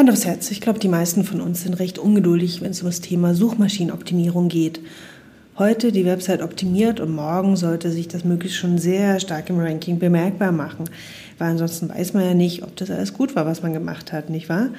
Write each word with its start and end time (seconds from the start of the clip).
Hand 0.00 0.08
aufs 0.08 0.24
Herz, 0.24 0.50
ich 0.50 0.62
glaube, 0.62 0.78
die 0.78 0.88
meisten 0.88 1.24
von 1.24 1.42
uns 1.42 1.62
sind 1.62 1.78
recht 1.78 1.98
ungeduldig, 1.98 2.62
wenn 2.62 2.70
es 2.70 2.80
um 2.80 2.88
das 2.88 3.02
Thema 3.02 3.34
Suchmaschinenoptimierung 3.34 4.48
geht. 4.48 4.80
Heute 5.58 5.92
die 5.92 6.06
Website 6.06 6.40
optimiert 6.40 7.00
und 7.00 7.14
morgen 7.14 7.54
sollte 7.54 7.90
sich 7.90 8.08
das 8.08 8.24
möglichst 8.24 8.56
schon 8.56 8.78
sehr 8.78 9.20
stark 9.20 9.50
im 9.50 9.58
Ranking 9.58 9.98
bemerkbar 9.98 10.52
machen, 10.52 10.88
weil 11.36 11.50
ansonsten 11.50 11.90
weiß 11.90 12.14
man 12.14 12.24
ja 12.24 12.32
nicht, 12.32 12.62
ob 12.62 12.74
das 12.76 12.90
alles 12.90 13.12
gut 13.12 13.36
war, 13.36 13.44
was 13.44 13.62
man 13.62 13.74
gemacht 13.74 14.10
hat, 14.10 14.30
nicht 14.30 14.48
wahr? 14.48 14.70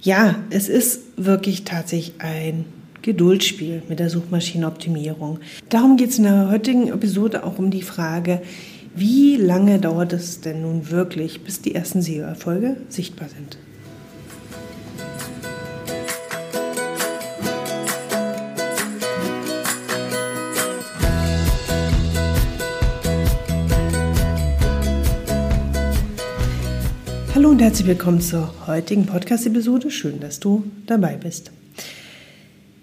Ja, 0.00 0.36
es 0.48 0.70
ist 0.70 1.02
wirklich 1.18 1.64
tatsächlich 1.64 2.14
ein 2.18 2.64
Geduldsspiel 3.02 3.82
mit 3.90 3.98
der 3.98 4.08
Suchmaschinenoptimierung. 4.08 5.40
Darum 5.68 5.98
geht 5.98 6.08
es 6.08 6.16
in 6.16 6.24
der 6.24 6.50
heutigen 6.50 6.88
Episode 6.88 7.44
auch 7.44 7.58
um 7.58 7.70
die 7.70 7.82
Frage, 7.82 8.40
wie 8.94 9.36
lange 9.36 9.78
dauert 9.78 10.14
es 10.14 10.40
denn 10.40 10.62
nun 10.62 10.90
wirklich, 10.90 11.44
bis 11.44 11.60
die 11.60 11.74
ersten 11.74 12.00
SEO-Erfolge 12.00 12.78
sichtbar 12.88 13.28
sind? 13.28 13.58
Hallo 27.34 27.48
und 27.48 27.62
herzlich 27.62 27.86
willkommen 27.86 28.20
zur 28.20 28.52
heutigen 28.66 29.06
Podcast-Episode. 29.06 29.90
Schön, 29.90 30.20
dass 30.20 30.38
du 30.38 30.64
dabei 30.84 31.16
bist. 31.16 31.50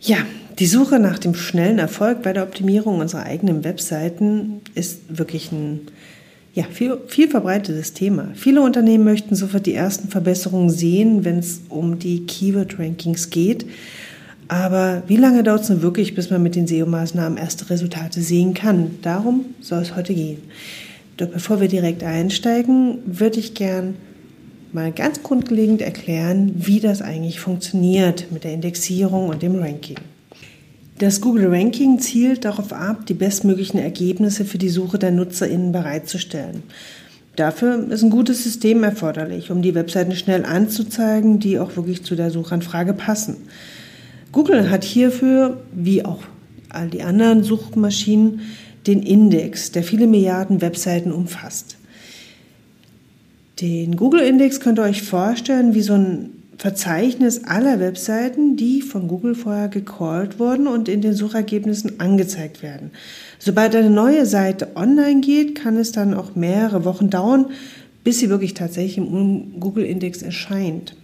Ja, 0.02 0.18
die 0.58 0.66
Suche 0.66 0.98
nach 0.98 1.20
dem 1.20 1.36
schnellen 1.36 1.78
Erfolg 1.78 2.24
bei 2.24 2.34
der 2.34 2.42
Optimierung 2.42 2.98
unserer 2.98 3.26
eigenen 3.26 3.64
Webseiten 3.64 4.62
ist 4.74 5.02
wirklich 5.08 5.52
ein 5.52 5.82
ja, 6.56 6.64
viel, 6.64 6.98
viel 7.06 7.30
verbreitetes 7.30 7.94
Thema. 7.94 8.30
Viele 8.34 8.64
Unternehmen 8.64 9.04
möchten 9.04 9.36
sofort 9.36 9.68
die 9.68 9.76
ersten 9.76 10.08
Verbesserungen 10.08 10.72
sehen, 10.72 11.26
wenn 11.26 11.38
es 11.38 11.62
um 11.70 12.00
die 12.00 12.26
Keyword-Rankings 12.26 13.30
geht. 13.30 13.68
Aber 14.48 15.04
wie 15.06 15.18
lange 15.18 15.44
dauert 15.44 15.62
es 15.62 15.70
nun 15.70 15.84
wirklich, 15.84 16.16
bis 16.16 16.32
man 16.32 16.42
mit 16.42 16.56
den 16.56 16.66
SEO-Maßnahmen 16.66 17.38
erste 17.38 17.70
Resultate 17.70 18.20
sehen 18.24 18.56
kann? 18.56 18.98
Darum 19.04 19.46
soll 19.62 19.84
es 19.84 19.96
heute 19.96 20.16
gehen. 20.16 20.40
Doch 21.18 21.28
bevor 21.28 21.62
wir 21.62 21.68
direkt 21.68 22.02
einsteigen, 22.02 22.98
würde 23.06 23.40
ich 23.40 23.54
gern 23.54 23.94
mal 24.74 24.92
ganz 24.92 25.24
grundlegend 25.24 25.82
erklären, 25.82 26.52
wie 26.56 26.80
das 26.80 27.02
eigentlich 27.02 27.40
funktioniert 27.40 28.32
mit 28.32 28.44
der 28.44 28.54
Indexierung 28.54 29.30
und 29.30 29.42
dem 29.42 29.56
Ranking. 29.56 29.98
Das 31.00 31.22
Google 31.22 31.48
Ranking 31.48 32.00
zielt 32.00 32.44
darauf 32.44 32.74
ab, 32.74 33.06
die 33.06 33.14
bestmöglichen 33.14 33.80
Ergebnisse 33.80 34.44
für 34.44 34.58
die 34.58 34.70
Suche 34.70 35.00
der 35.00 35.12
NutzerInnen 35.12 35.72
bereitzustellen. 35.72 36.64
Dafür 37.38 37.90
ist 37.90 38.04
ein 38.04 38.10
gutes 38.10 38.44
System 38.44 38.84
erforderlich, 38.84 39.50
um 39.50 39.62
die 39.62 39.76
Webseiten 39.76 40.14
schnell 40.14 40.44
anzuzeigen, 40.44 41.40
die 41.40 41.58
auch 41.58 41.78
wirklich 41.78 42.04
zu 42.04 42.16
der 42.16 42.32
Suchanfrage 42.32 42.94
passen. 42.94 43.38
Google 44.34 44.70
hat 44.70 44.84
hierfür, 44.84 45.62
wie 45.74 46.04
auch 46.04 46.24
all 46.68 46.90
die 46.90 47.02
anderen 47.02 47.44
Suchmaschinen, 47.44 48.42
den 48.86 49.02
Index, 49.02 49.72
der 49.72 49.84
viele 49.84 50.06
Milliarden 50.06 50.62
Webseiten 50.62 51.14
umfasst. 51.14 51.79
Den 53.62 53.98
Google-Index 53.98 54.62
könnt 54.62 54.80
ihr 54.80 54.84
euch 54.84 55.02
vorstellen 55.02 55.74
wie 55.74 55.82
so 55.82 55.94
ein 55.94 56.30
Verzeichnis 56.58 57.44
aller 57.44 57.80
Webseiten, 57.80 58.56
die 58.56 58.82
von 58.82 59.08
Google 59.08 59.36
vorher 59.36 59.68
gecallt 59.68 60.40
wurden 60.40 60.68
und 60.68 60.88
in 60.88 61.02
den 61.02 61.14
Suchergebnissen 61.14 62.00
angezeigt 62.00 62.64
werden. 62.64 62.92
Sobald 63.38 63.76
eine 63.76 63.90
neue 63.90 64.26
Seite 64.26 64.70
online 64.76 65.22
geht, 65.22 65.56
kann 65.56 65.78
es 65.78 65.92
dann 65.92 66.14
auch 66.14 66.36
mehrere 66.36 66.86
Wochen 66.86 67.10
dauern, 67.10 67.48
bis 68.04 68.20
sie 68.20 68.30
wirklich 68.30 68.54
tatsächlich 68.54 68.98
im 68.98 69.60
Google-Index 69.60 70.22
erscheint. 70.22 70.96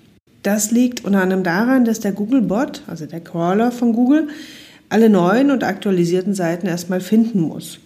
Das 0.44 0.72
liegt 0.72 1.04
unter 1.04 1.22
anderem 1.22 1.44
daran, 1.44 1.86
dass 1.86 2.00
der 2.00 2.12
Google-Bot, 2.12 2.84
also 2.88 3.06
der 3.06 3.22
Crawler 3.22 3.72
von 3.72 3.94
Google, 3.94 4.28
alle 4.90 5.10
neuen 5.10 5.52
und 5.52 5.64
aktualisierten 5.64 6.34
Seiten 6.34 6.68
erstmal 6.68 7.02
finden 7.02 7.42
muss, 7.42 7.80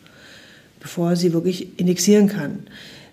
bevor 0.80 1.12
er 1.12 1.16
sie 1.16 1.34
wirklich 1.34 1.80
indexieren 1.80 2.28
kann. 2.28 2.60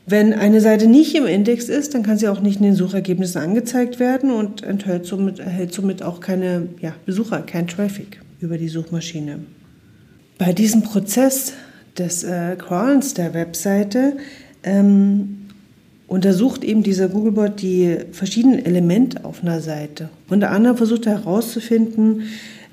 Wenn 0.09 0.33
eine 0.33 0.61
Seite 0.61 0.87
nicht 0.87 1.17
im 1.17 1.27
Index 1.27 1.69
ist, 1.69 1.95
dann 1.95 2.05
kann 2.05 2.17
sie 2.17 2.29
auch 2.29 2.41
nicht 2.41 2.59
in 2.59 2.63
den 2.63 2.77
Suchergebnissen 2.77 3.41
angezeigt 3.41 3.99
werden 3.99 4.31
und 4.31 4.63
enthält 4.63 5.05
somit, 5.05 5.41
erhält 5.41 5.75
somit 5.75 6.01
auch 6.05 6.21
keine 6.21 6.69
ja, 6.81 6.95
Besucher, 7.05 7.41
kein 7.43 7.67
Traffic 7.67 8.21
über 8.41 8.57
die 8.57 8.69
Suchmaschine. 8.69 9.41
Bei 10.39 10.53
diesem 10.53 10.83
Prozess 10.83 11.55
des 11.99 12.23
äh, 12.23 12.55
Crawlens 12.57 13.15
der 13.15 13.35
Webseite 13.35 14.17
ähm, 14.63 15.39
untersucht 16.07 16.63
eben 16.63 16.85
dieser 16.85 17.09
Googlebot 17.09 17.61
die 17.61 17.97
verschiedenen 18.13 18.65
Elemente 18.65 19.25
auf 19.25 19.43
einer 19.43 19.61
Seite. 19.61 20.09
Unter 20.29 20.53
anderem 20.53 20.77
versucht 20.77 21.07
er 21.07 21.19
herauszufinden, 21.19 22.23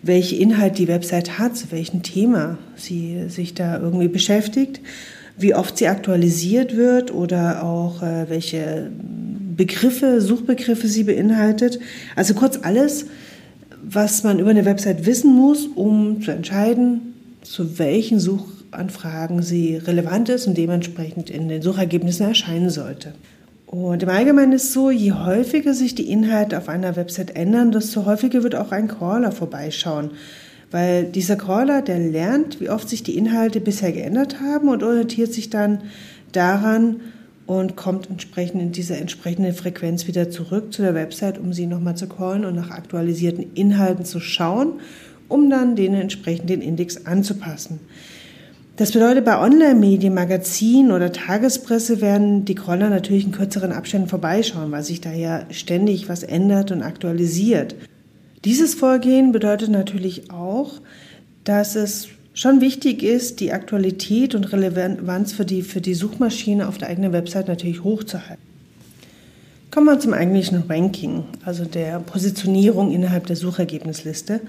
welche 0.03 0.35
Inhalt 0.35 0.77
die 0.77 0.87
Website 0.87 1.39
hat, 1.39 1.57
zu 1.57 1.71
welchem 1.71 2.03
Thema 2.03 2.59
sie 2.75 3.23
sich 3.29 3.55
da 3.55 3.79
irgendwie 3.79 4.09
beschäftigt 4.09 4.81
wie 5.37 5.55
oft 5.55 5.77
sie 5.77 5.87
aktualisiert 5.87 6.75
wird 6.75 7.13
oder 7.13 7.63
auch 7.63 8.01
äh, 8.01 8.29
welche 8.29 8.89
Begriffe, 9.55 10.21
Suchbegriffe 10.21 10.87
sie 10.87 11.03
beinhaltet. 11.03 11.79
Also 12.15 12.33
kurz 12.33 12.59
alles, 12.61 13.05
was 13.83 14.23
man 14.23 14.39
über 14.39 14.49
eine 14.49 14.65
Website 14.65 15.05
wissen 15.05 15.33
muss, 15.33 15.67
um 15.75 16.21
zu 16.21 16.31
entscheiden, 16.31 17.13
zu 17.41 17.77
welchen 17.79 18.19
Suchanfragen 18.19 19.41
sie 19.41 19.75
relevant 19.75 20.29
ist 20.29 20.47
und 20.47 20.57
dementsprechend 20.57 21.29
in 21.29 21.49
den 21.49 21.61
Suchergebnissen 21.61 22.27
erscheinen 22.27 22.69
sollte. 22.69 23.13
Und 23.73 24.03
im 24.03 24.09
Allgemeinen 24.09 24.53
ist 24.53 24.65
es 24.65 24.73
so, 24.73 24.91
je 24.91 25.13
häufiger 25.13 25.73
sich 25.73 25.95
die 25.95 26.11
Inhalte 26.11 26.57
auf 26.57 26.69
einer 26.69 26.95
Website 26.95 27.35
ändern, 27.35 27.71
desto 27.71 28.05
häufiger 28.05 28.43
wird 28.43 28.55
auch 28.55 28.71
ein 28.71 28.87
Crawler 28.87 29.31
vorbeischauen. 29.31 30.11
Weil 30.73 31.03
dieser 31.03 31.35
Crawler, 31.35 31.83
der 31.83 31.99
lernt, 31.99 32.59
wie 32.59 32.71
oft 32.71 32.89
sich 32.89 33.03
die 33.03 33.15
Inhalte 33.15 33.61
bisher 33.61 33.91
geändert 33.91 34.41
haben 34.41 34.69
und 34.69 34.81
orientiert 34.81 35.31
sich 35.31 35.51
dann 35.51 35.81
daran 36.31 36.99
und 37.45 37.75
kommt 37.75 38.09
entsprechend 38.09 38.59
in 38.59 38.71
dieser 38.71 38.97
entsprechenden 38.97 39.53
Frequenz 39.53 40.07
wieder 40.07 40.31
zurück 40.31 40.73
zu 40.73 40.81
der 40.81 40.95
Website, 40.95 41.37
um 41.37 41.53
sie 41.53 41.67
nochmal 41.67 41.95
zu 41.95 42.07
callen 42.07 42.43
und 42.43 42.55
nach 42.55 42.71
aktualisierten 42.71 43.53
Inhalten 43.53 44.03
zu 44.03 44.19
schauen, 44.19 44.79
um 45.27 45.47
dann 45.51 45.75
den 45.75 45.93
entsprechenden 45.93 46.63
Index 46.63 47.05
anzupassen. 47.05 47.79
Das 48.75 48.93
bedeutet, 48.93 49.25
bei 49.25 49.39
Online-Medien, 49.39 50.15
Magazinen 50.15 50.91
oder 50.91 51.11
Tagespresse 51.11 52.01
werden 52.01 52.45
die 52.45 52.55
Crawler 52.55 52.89
natürlich 52.89 53.25
in 53.25 53.31
kürzeren 53.31 53.73
Abständen 53.73 54.07
vorbeischauen, 54.07 54.71
weil 54.71 54.81
sich 54.81 55.01
da 55.01 55.13
ja 55.13 55.45
ständig 55.51 56.09
was 56.09 56.23
ändert 56.23 56.71
und 56.71 56.81
aktualisiert. 56.81 57.75
Dieses 58.45 58.75
Vorgehen 58.75 59.31
bedeutet 59.31 59.69
natürlich 59.69 60.29
auch, 60.31 60.81
dass 61.43 61.75
es 61.75 62.09
schon 62.33 62.61
wichtig 62.61 63.03
ist, 63.03 63.39
die 63.39 63.53
Aktualität 63.53 64.35
und 64.35 64.51
Relevanz 64.51 65.33
für 65.33 65.45
die, 65.45 65.61
für 65.61 65.81
die 65.81 65.93
Suchmaschine 65.93 66.67
auf 66.67 66.77
der 66.77 66.89
eigenen 66.89 67.13
Website 67.13 67.47
natürlich 67.47 67.83
hochzuhalten. 67.83 68.43
Kommen 69.71 69.87
wir 69.87 69.99
zum 69.99 70.13
eigentlichen 70.13 70.63
Ranking, 70.69 71.23
also 71.45 71.65
der 71.65 71.99
Positionierung 71.99 72.91
innerhalb 72.91 73.27
der 73.27 73.35
Suchergebnisliste 73.35 74.41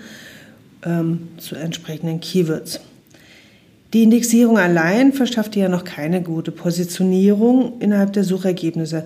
ähm, 0.84 1.28
zu 1.38 1.55
entsprechenden 1.55 2.21
Keywords. 2.21 2.81
Die 3.94 4.03
Indexierung 4.03 4.59
allein 4.59 5.12
verschafft 5.12 5.55
dir 5.55 5.62
ja 5.62 5.69
noch 5.69 5.84
keine 5.84 6.21
gute 6.21 6.50
Positionierung 6.50 7.75
innerhalb 7.78 8.12
der 8.12 8.25
Suchergebnisse. 8.25 9.05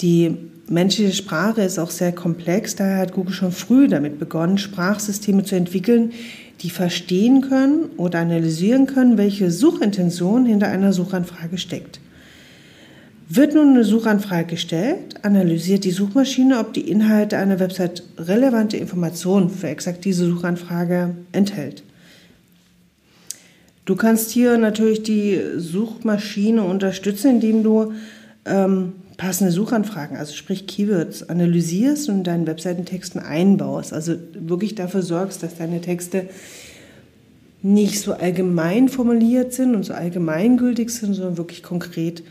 Die 0.00 0.34
menschliche 0.66 1.12
Sprache 1.12 1.60
ist 1.60 1.78
auch 1.78 1.90
sehr 1.90 2.12
komplex. 2.12 2.74
Daher 2.74 2.96
hat 2.96 3.12
Google 3.12 3.34
schon 3.34 3.52
früh 3.52 3.86
damit 3.86 4.18
begonnen, 4.18 4.56
Sprachsysteme 4.56 5.44
zu 5.44 5.56
entwickeln, 5.56 6.12
die 6.62 6.70
verstehen 6.70 7.42
können 7.42 7.90
oder 7.98 8.20
analysieren 8.20 8.86
können, 8.86 9.18
welche 9.18 9.50
Suchintention 9.50 10.46
hinter 10.46 10.68
einer 10.68 10.94
Suchanfrage 10.94 11.58
steckt. 11.58 12.00
Wird 13.28 13.54
nun 13.54 13.74
eine 13.74 13.84
Suchanfrage 13.84 14.46
gestellt, 14.46 15.16
analysiert 15.22 15.84
die 15.84 15.90
Suchmaschine, 15.90 16.60
ob 16.60 16.72
die 16.72 16.90
Inhalte 16.90 17.36
einer 17.36 17.60
Website 17.60 18.04
relevante 18.16 18.78
Informationen 18.78 19.50
für 19.50 19.68
exakt 19.68 20.06
diese 20.06 20.24
Suchanfrage 20.24 21.14
enthält. 21.32 21.82
Du 23.90 23.96
kannst 23.96 24.30
hier 24.30 24.56
natürlich 24.56 25.02
die 25.02 25.40
Suchmaschine 25.56 26.62
unterstützen, 26.62 27.28
indem 27.28 27.64
du 27.64 27.92
ähm, 28.44 28.92
passende 29.16 29.50
Suchanfragen, 29.50 30.16
also 30.16 30.32
sprich 30.32 30.68
Keywords, 30.68 31.28
analysierst 31.28 32.08
und 32.08 32.18
in 32.18 32.22
deinen 32.22 32.46
Webseitentexten 32.46 33.20
einbaust. 33.20 33.92
Also 33.92 34.14
wirklich 34.34 34.76
dafür 34.76 35.02
sorgst, 35.02 35.42
dass 35.42 35.56
deine 35.56 35.80
Texte 35.80 36.28
nicht 37.62 37.98
so 38.00 38.12
allgemein 38.12 38.88
formuliert 38.88 39.54
sind 39.54 39.74
und 39.74 39.82
so 39.82 39.92
allgemeingültig 39.92 40.90
sind, 40.90 41.14
sondern 41.14 41.36
wirklich 41.36 41.64
konkret 41.64 42.22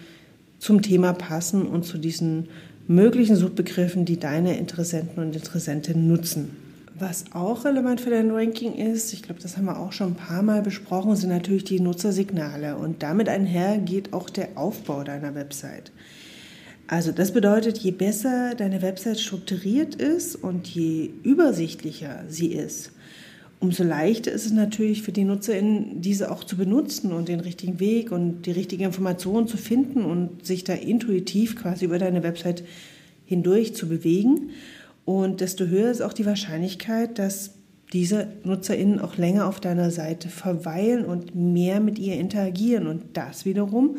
zum 0.59 0.81
Thema 0.81 1.11
passen 1.11 1.63
und 1.63 1.83
zu 1.83 1.97
diesen 1.97 2.47
möglichen 2.87 3.35
Suchbegriffen, 3.35 4.05
die 4.05 4.17
deine 4.17 4.57
Interessenten 4.57 5.21
und 5.21 5.35
Interessentinnen 5.35 6.07
nutzen. 6.07 6.51
Was 6.99 7.25
auch 7.31 7.63
relevant 7.63 8.01
für 8.01 8.09
dein 8.09 8.29
Ranking 8.29 8.73
ist, 8.73 9.13
ich 9.13 9.23
glaube, 9.23 9.41
das 9.41 9.55
haben 9.55 9.65
wir 9.65 9.79
auch 9.79 9.93
schon 9.93 10.09
ein 10.09 10.15
paar 10.15 10.43
Mal 10.43 10.61
besprochen, 10.61 11.15
sind 11.15 11.29
natürlich 11.29 11.63
die 11.63 11.79
Nutzersignale. 11.79 12.75
Und 12.75 13.03
damit 13.03 13.29
einher 13.29 13.77
geht 13.77 14.11
auch 14.11 14.29
der 14.29 14.49
Aufbau 14.57 15.05
deiner 15.05 15.33
Website. 15.33 15.93
Also 16.87 17.13
das 17.13 17.31
bedeutet, 17.31 17.77
je 17.77 17.91
besser 17.91 18.53
deine 18.53 18.81
Website 18.81 19.19
strukturiert 19.19 19.95
ist 19.95 20.35
und 20.35 20.67
je 20.67 21.11
übersichtlicher 21.23 22.25
sie 22.27 22.47
ist, 22.47 22.91
umso 23.61 23.83
leichter 23.83 24.31
ist 24.33 24.45
es 24.45 24.51
natürlich 24.51 25.01
für 25.01 25.13
die 25.13 25.23
NutzerInnen, 25.23 26.01
diese 26.01 26.29
auch 26.31 26.43
zu 26.43 26.57
benutzen 26.57 27.13
und 27.13 27.29
den 27.29 27.39
richtigen 27.39 27.79
Weg 27.79 28.11
und 28.11 28.41
die 28.45 28.51
richtige 28.51 28.83
Information 28.83 29.47
zu 29.47 29.55
finden 29.55 30.03
und 30.03 30.45
sich 30.45 30.65
da 30.65 30.73
intuitiv 30.73 31.55
quasi 31.55 31.85
über 31.85 31.99
deine 31.99 32.23
Website 32.23 32.63
hindurch 33.25 33.73
zu 33.73 33.87
bewegen. 33.87 34.49
Und 35.09 35.41
desto 35.41 35.65
höher 35.65 35.89
ist 35.89 36.03
auch 36.03 36.13
die 36.13 36.27
Wahrscheinlichkeit, 36.27 37.17
dass 37.17 37.55
diese 37.93 38.27
NutzerInnen 38.43 38.99
auch 38.99 39.17
länger 39.17 39.47
auf 39.47 39.59
deiner 39.59 39.89
Seite 39.89 40.29
verweilen 40.29 41.03
und 41.03 41.33
mehr 41.33 41.79
mit 41.79 41.97
ihr 41.97 42.13
interagieren. 42.13 42.85
Und 42.85 43.17
das 43.17 43.43
wiederum 43.43 43.97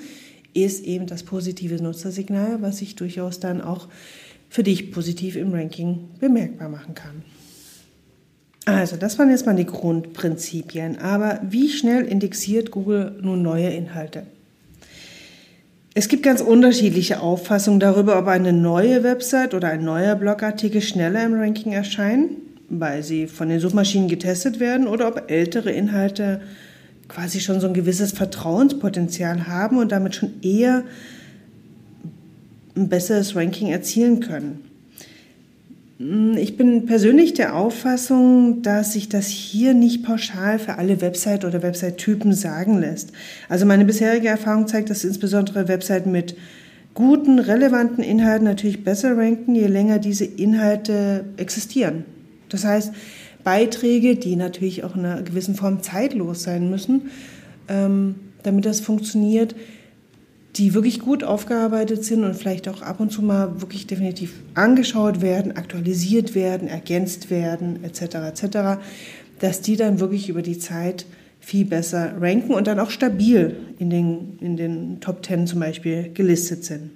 ist 0.55 0.85
eben 0.85 1.09
das 1.09 1.25
positive 1.25 1.83
Nutzersignal, 1.83 2.62
was 2.62 2.79
sich 2.79 2.95
durchaus 2.95 3.41
dann 3.41 3.61
auch 3.61 3.89
für 4.49 4.62
dich 4.62 4.93
positiv 4.93 5.35
im 5.35 5.53
Ranking 5.53 6.11
bemerkbar 6.21 6.69
machen 6.69 6.95
kann. 6.95 7.25
Also, 8.67 8.95
das 8.95 9.19
waren 9.19 9.31
jetzt 9.31 9.47
mal 9.47 9.57
die 9.57 9.67
Grundprinzipien. 9.67 11.01
Aber 11.01 11.41
wie 11.43 11.71
schnell 11.71 12.05
indexiert 12.05 12.71
Google 12.71 13.19
nun 13.21 13.43
neue 13.43 13.71
Inhalte? 13.71 14.29
Es 15.93 16.07
gibt 16.07 16.23
ganz 16.23 16.41
unterschiedliche 16.41 17.21
Auffassungen 17.21 17.81
darüber, 17.81 18.17
ob 18.19 18.29
eine 18.29 18.53
neue 18.53 19.03
Website 19.03 19.55
oder 19.55 19.69
ein 19.69 19.85
neuer 19.85 20.15
Blogartikel 20.15 20.81
schneller 20.81 21.25
im 21.25 21.35
Ranking 21.35 21.73
erscheinen, 21.73 22.37
weil 22.69 23.03
sie 23.03 23.27
von 23.27 23.49
den 23.49 23.59
Suchmaschinen 23.59 24.09
getestet 24.09 24.61
werden, 24.61 24.87
oder 24.87 25.09
ob 25.09 25.29
ältere 25.29 25.73
Inhalte 25.73 26.43
quasi 27.09 27.41
schon 27.41 27.61
so 27.61 27.67
ein 27.67 27.75
gewisses 27.75 28.13
Vertrauenspotenzial 28.13 29.49
haben 29.49 29.79
und 29.79 29.91
damit 29.91 30.15
schon 30.15 30.41
eher 30.43 30.85
ein 32.77 32.89
besseres 32.89 33.35
Ranking 33.35 33.69
erzielen 33.69 34.21
können. 34.21 34.70
Hm, 36.00 36.38
ich 36.38 36.56
bin 36.56 36.87
persönlich 36.87 37.35
der 37.35 37.55
Auffassung, 37.55 38.62
dass 38.62 38.94
sich 38.94 39.11
das 39.11 39.26
hier 39.29 39.75
nicht 39.75 40.02
pauschal 40.02 40.58
für 40.58 40.79
alle 40.79 41.02
Website- 41.02 41.44
oder 41.44 41.62
Website-Typen 41.62 42.32
sagen 42.32 42.81
lässt. 42.81 43.12
Also 43.50 43.67
meine 43.67 43.85
bisherige 43.85 44.29
Erfahrung 44.29 44.67
zeigt, 44.67 44.88
dass 44.88 45.05
insbesondere 45.05 45.69
Webseiten 45.69 46.11
mit 46.11 46.37
guten, 46.94 47.38
relevanten 47.38 48.02
Inhalten 48.02 48.47
natürlich 48.47 48.82
besser 48.82 49.17
ranken, 49.17 49.55
je 49.55 49.67
länger 49.67 49.99
diese 49.99 50.25
Inhalte 50.25 51.26
existieren. 51.37 52.05
Das 52.49 52.64
heißt, 52.64 52.93
Beiträge, 53.44 54.17
die 54.17 54.37
natürlich 54.37 54.85
auch 54.85 54.97
in 54.97 55.05
einer 55.05 55.23
gewissen 55.23 55.55
Form 55.55 55.82
zeitlos 55.82 56.43
sein 56.43 56.70
müssen, 56.70 57.11
ähm, 57.69 58.14
damit 58.43 58.64
das 58.64 58.81
funktioniert, 58.81 59.55
die 60.56 60.75
wirklich 60.75 61.00
gut 61.00 61.23
aufgearbeitet 61.23 62.05
sind 62.05 62.25
und 62.25 62.35
vielleicht 62.35 62.69
auch 62.69 62.82
ab 62.82 63.00
und 63.00 63.11
zu 63.12 63.23
mal 63.23 63.61
wirklich 63.61 63.87
definitiv 63.87 64.32
angeschaut 64.55 65.20
werden, 65.20 65.56
aktualisiert 65.56 66.35
werden, 66.35 66.69
ergänzt 66.69 67.31
werden, 67.31 67.85
etc. 67.85 68.02
etc., 68.17 68.58
dass 69.38 69.61
die 69.61 69.76
dann 69.76 70.00
wirklich 70.00 70.29
über 70.29 70.43
die 70.43 70.58
Zeit 70.58 71.06
viel 71.41 71.64
besser 71.64 72.14
ranken 72.20 72.52
und 72.52 72.67
dann 72.67 72.79
auch 72.79 72.91
stabil 72.91 73.56
in 73.79 73.91
den, 73.91 74.38
in 74.41 74.56
den 74.56 75.00
Top 75.00 75.23
Ten 75.23 75.47
zum 75.47 75.61
Beispiel 75.61 76.11
gelistet 76.12 76.64
sind. 76.64 76.91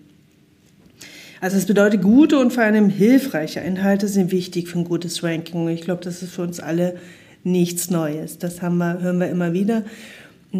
Also 1.40 1.56
es 1.56 1.66
bedeutet, 1.66 2.02
gute 2.02 2.38
und 2.38 2.52
vor 2.52 2.62
allem 2.62 2.88
hilfreiche 2.88 3.60
Inhalte 3.60 4.08
sind 4.08 4.32
wichtig 4.32 4.68
für 4.68 4.78
ein 4.78 4.84
gutes 4.84 5.22
Ranking. 5.22 5.68
Ich 5.68 5.82
glaube, 5.82 6.02
das 6.02 6.22
ist 6.22 6.32
für 6.32 6.42
uns 6.42 6.60
alle 6.60 6.96
nichts 7.42 7.90
Neues. 7.90 8.38
Das 8.38 8.62
haben 8.62 8.78
wir, 8.78 9.00
hören 9.00 9.20
wir 9.20 9.28
immer 9.28 9.52
wieder. 9.52 9.84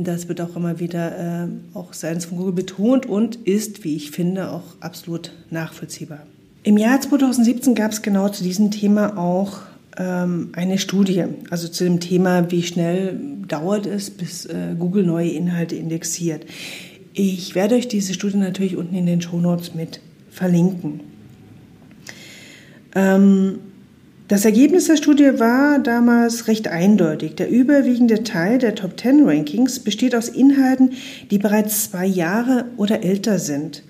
Das 0.03 0.27
wird 0.27 0.41
auch 0.41 0.57
immer 0.57 0.81
wieder 0.81 1.45
äh, 1.45 1.49
auch 1.75 1.93
seitens 1.93 2.25
von 2.25 2.39
Google 2.39 2.55
betont 2.55 3.07
und 3.07 3.37
ist, 3.37 3.85
wie 3.85 3.95
ich 3.95 4.11
finde, 4.11 4.51
auch 4.51 4.65
absolut 4.81 5.31
nachvollziehbar. 5.51 6.27
Im 6.65 6.79
Jahr 6.79 7.01
2017 7.01 7.77
gab 7.77 7.93
es 7.93 8.03
genau 8.03 8.29
zu 8.29 8.43
diesem 8.43 8.73
Thema 8.73 9.17
auch 9.17 9.61
ähm, 9.97 10.51
eine 10.55 10.79
Studie, 10.79 11.25
also 11.51 11.69
zu 11.69 11.85
dem 11.85 12.01
Thema, 12.01 12.51
wie 12.51 12.65
schnell 12.65 13.21
dauert 13.47 13.87
es, 13.87 14.11
bis 14.11 14.47
äh, 14.47 14.75
Google 14.77 15.05
neue 15.05 15.29
Inhalte 15.29 15.77
indexiert. 15.77 16.45
Ich 17.13 17.55
werde 17.55 17.77
euch 17.77 17.87
diese 17.87 18.15
Studie 18.15 18.39
natürlich 18.39 18.77
unten 18.77 18.97
in 18.97 19.07
den 19.07 19.21
Show 19.21 19.39
Notes 19.39 19.75
mit 19.75 20.01
verlinken. 20.31 21.01
Ähm, 22.97 23.59
das 24.29 24.47
Ergebnis 24.47 24.87
der 24.87 24.97
Studie 24.97 25.39
war 25.39 25.79
damals 25.79 26.49
recht 26.49 26.69
eindeutig. 26.69 27.35
Der 27.35 27.51
überwiegende 27.51 28.25
Teil 28.25 28.57
der 28.57 28.75
Top 28.75 28.99
10 28.99 29.29
Rankings 29.29 29.81
besteht 29.81 30.15
aus 30.15 30.31
Inhalten, 30.31 30.93
die 31.31 31.37
bereits 31.37 31.91
zwei 31.91 32.07
Jahre 32.07 32.65
oder 32.79 33.03
älter 33.03 33.39
sind. 33.39 33.83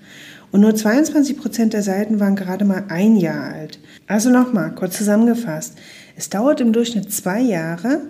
Und 0.51 0.59
nur 0.61 0.75
22 0.75 1.37
Prozent 1.37 1.73
der 1.73 1.83
Seiten 1.83 2.19
waren 2.19 2.35
gerade 2.35 2.65
mal 2.65 2.83
ein 2.89 3.15
Jahr 3.15 3.53
alt. 3.53 3.79
Also 4.07 4.29
nochmal, 4.29 4.75
kurz 4.75 4.97
zusammengefasst. 4.97 5.77
Es 6.17 6.29
dauert 6.29 6.59
im 6.59 6.73
Durchschnitt 6.73 7.13
zwei 7.13 7.39
Jahre, 7.39 8.01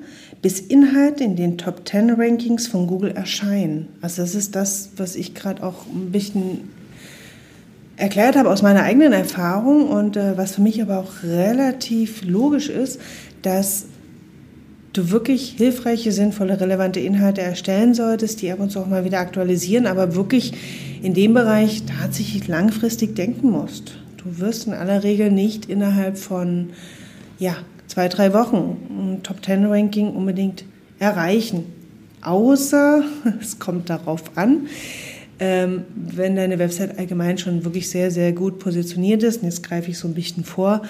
bis 0.41 0.59
Inhalte 0.59 1.23
in 1.23 1.35
den 1.35 1.59
Top 1.59 1.87
10 1.87 2.11
Rankings 2.11 2.67
von 2.67 2.87
Google 2.87 3.11
erscheinen. 3.11 3.87
Also 4.01 4.23
das 4.23 4.33
ist 4.33 4.55
das, 4.55 4.89
was 4.97 5.15
ich 5.15 5.35
gerade 5.35 5.63
auch 5.63 5.85
ein 5.85 6.11
bisschen 6.11 6.69
erklärt 7.97 8.35
habe 8.35 8.49
aus 8.49 8.61
meiner 8.61 8.83
eigenen 8.83 9.13
Erfahrung 9.13 9.87
und 9.89 10.17
äh, 10.17 10.37
was 10.37 10.55
für 10.55 10.61
mich 10.61 10.81
aber 10.81 10.99
auch 10.99 11.23
relativ 11.23 12.23
logisch 12.25 12.69
ist, 12.69 12.99
dass 13.41 13.85
du 14.93 15.11
wirklich 15.11 15.55
hilfreiche, 15.57 16.11
sinnvolle, 16.11 16.59
relevante 16.59 16.99
Inhalte 16.99 17.41
erstellen 17.41 17.93
solltest, 17.93 18.41
die 18.41 18.51
ab 18.51 18.59
und 18.59 18.71
zu 18.71 18.79
auch 18.79 18.87
mal 18.87 19.05
wieder 19.05 19.19
aktualisieren, 19.19 19.87
aber 19.87 20.15
wirklich 20.15 20.53
in 21.01 21.13
dem 21.13 21.33
Bereich 21.33 21.83
tatsächlich 22.01 22.47
langfristig 22.47 23.15
denken 23.15 23.49
musst. 23.49 23.97
Du 24.17 24.39
wirst 24.39 24.67
in 24.67 24.73
aller 24.73 25.03
Regel 25.03 25.31
nicht 25.31 25.69
innerhalb 25.69 26.17
von 26.17 26.69
ja, 27.37 27.57
zwei, 27.87 28.07
drei 28.07 28.33
Wochen 28.33 28.77
ein 28.89 29.23
Top 29.23 29.41
Ten 29.41 29.65
Ranking 29.65 30.11
unbedingt 30.11 30.63
erreichen. 30.99 31.65
Außer, 32.21 33.03
es 33.41 33.59
kommt 33.59 33.89
darauf 33.89 34.37
an, 34.37 34.67
ähm, 35.39 35.83
wenn 35.95 36.35
deine 36.35 36.59
Website 36.59 36.97
allgemein 36.97 37.37
schon 37.37 37.63
wirklich 37.65 37.89
sehr, 37.89 38.11
sehr 38.11 38.31
gut 38.31 38.59
positioniert 38.59 39.23
ist, 39.23 39.41
und 39.41 39.45
jetzt 39.49 39.63
greife 39.63 39.91
ich 39.91 39.97
so 39.97 40.07
ein 40.07 40.13
bisschen 40.13 40.43
vor, 40.43 40.81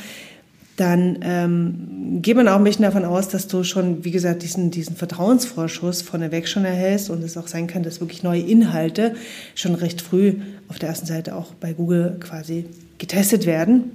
dann 0.78 1.20
ähm, 1.22 2.20
geht 2.22 2.36
man 2.36 2.48
auch 2.48 2.58
ein 2.58 2.64
bisschen 2.64 2.84
davon 2.84 3.06
aus, 3.06 3.30
dass 3.30 3.48
du 3.48 3.64
schon, 3.64 4.04
wie 4.04 4.12
gesagt, 4.12 4.44
diesen, 4.44 4.72
diesen 4.72 4.96
Vertrauensvorschuss 4.96 6.02
vorneweg 6.02 6.48
schon 6.48 6.66
erhältst 6.66 7.10
und 7.10 7.24
es 7.24 7.38
auch 7.38 7.48
sein 7.48 7.68
kann, 7.68 7.84
dass 7.84 8.02
wirklich 8.02 8.24
neue 8.24 8.42
Inhalte 8.42 9.16
schon 9.56 9.76
recht 9.76 10.02
früh 10.02 10.34
auf 10.68 10.78
der 10.78 10.90
ersten 10.90 11.06
Seite 11.06 11.36
auch 11.36 11.54
bei 11.54 11.72
Google 11.72 12.18
quasi 12.20 12.66
getestet 12.98 13.46
werden 13.46 13.92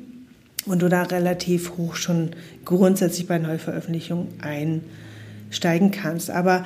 und 0.65 0.81
du 0.81 0.89
da 0.89 1.03
relativ 1.03 1.77
hoch 1.77 1.97
schon 1.97 2.31
grundsätzlich 2.65 3.27
bei 3.27 3.39
Neuveröffentlichungen 3.39 4.29
einsteigen 4.41 5.91
kannst. 5.91 6.31
Aber 6.31 6.65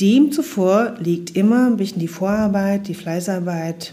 Demzuvor 0.00 0.96
liegt 0.98 1.36
immer 1.36 1.66
ein 1.66 1.76
bisschen 1.76 2.00
die 2.00 2.08
Vorarbeit, 2.08 2.88
die 2.88 2.94
Fleißarbeit, 2.94 3.92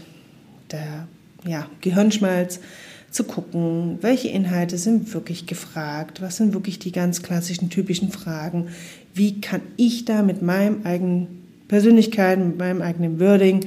der 0.70 1.06
ja, 1.46 1.66
Gehirnschmalz, 1.80 2.60
zu 3.10 3.24
gucken, 3.24 3.98
welche 4.02 4.28
Inhalte 4.28 4.76
sind 4.76 5.14
wirklich 5.14 5.46
gefragt, 5.46 6.20
was 6.20 6.36
sind 6.36 6.52
wirklich 6.52 6.78
die 6.78 6.92
ganz 6.92 7.22
klassischen, 7.22 7.70
typischen 7.70 8.10
Fragen, 8.10 8.68
wie 9.14 9.40
kann 9.40 9.62
ich 9.76 10.04
da 10.04 10.22
mit 10.22 10.42
meinem 10.42 10.84
eigenen 10.84 11.42
Persönlichkeit, 11.68 12.38
mit 12.38 12.58
meinem 12.58 12.82
eigenen 12.82 13.18
Wording, 13.18 13.66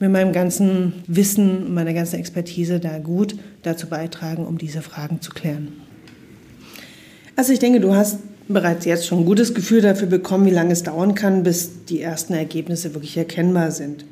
mit 0.00 0.10
meinem 0.10 0.32
ganzen 0.32 0.92
Wissen, 1.06 1.72
meiner 1.72 1.94
ganzen 1.94 2.18
Expertise 2.18 2.80
da 2.80 2.98
gut 2.98 3.36
dazu 3.62 3.86
beitragen, 3.86 4.44
um 4.44 4.58
diese 4.58 4.82
Fragen 4.82 5.20
zu 5.20 5.30
klären. 5.30 5.68
Also 7.36 7.52
ich 7.52 7.58
denke, 7.58 7.80
du 7.80 7.94
hast 7.94 8.18
bereits 8.48 8.84
jetzt 8.84 9.06
schon 9.06 9.20
ein 9.20 9.24
gutes 9.24 9.54
Gefühl 9.54 9.80
dafür 9.80 10.08
bekommen, 10.08 10.46
wie 10.46 10.50
lange 10.50 10.72
es 10.72 10.82
dauern 10.82 11.14
kann, 11.14 11.42
bis 11.42 11.84
die 11.86 12.00
ersten 12.00 12.34
Ergebnisse 12.34 12.94
wirklich 12.94 13.16
erkennbar 13.16 13.70
sind. 13.70 14.04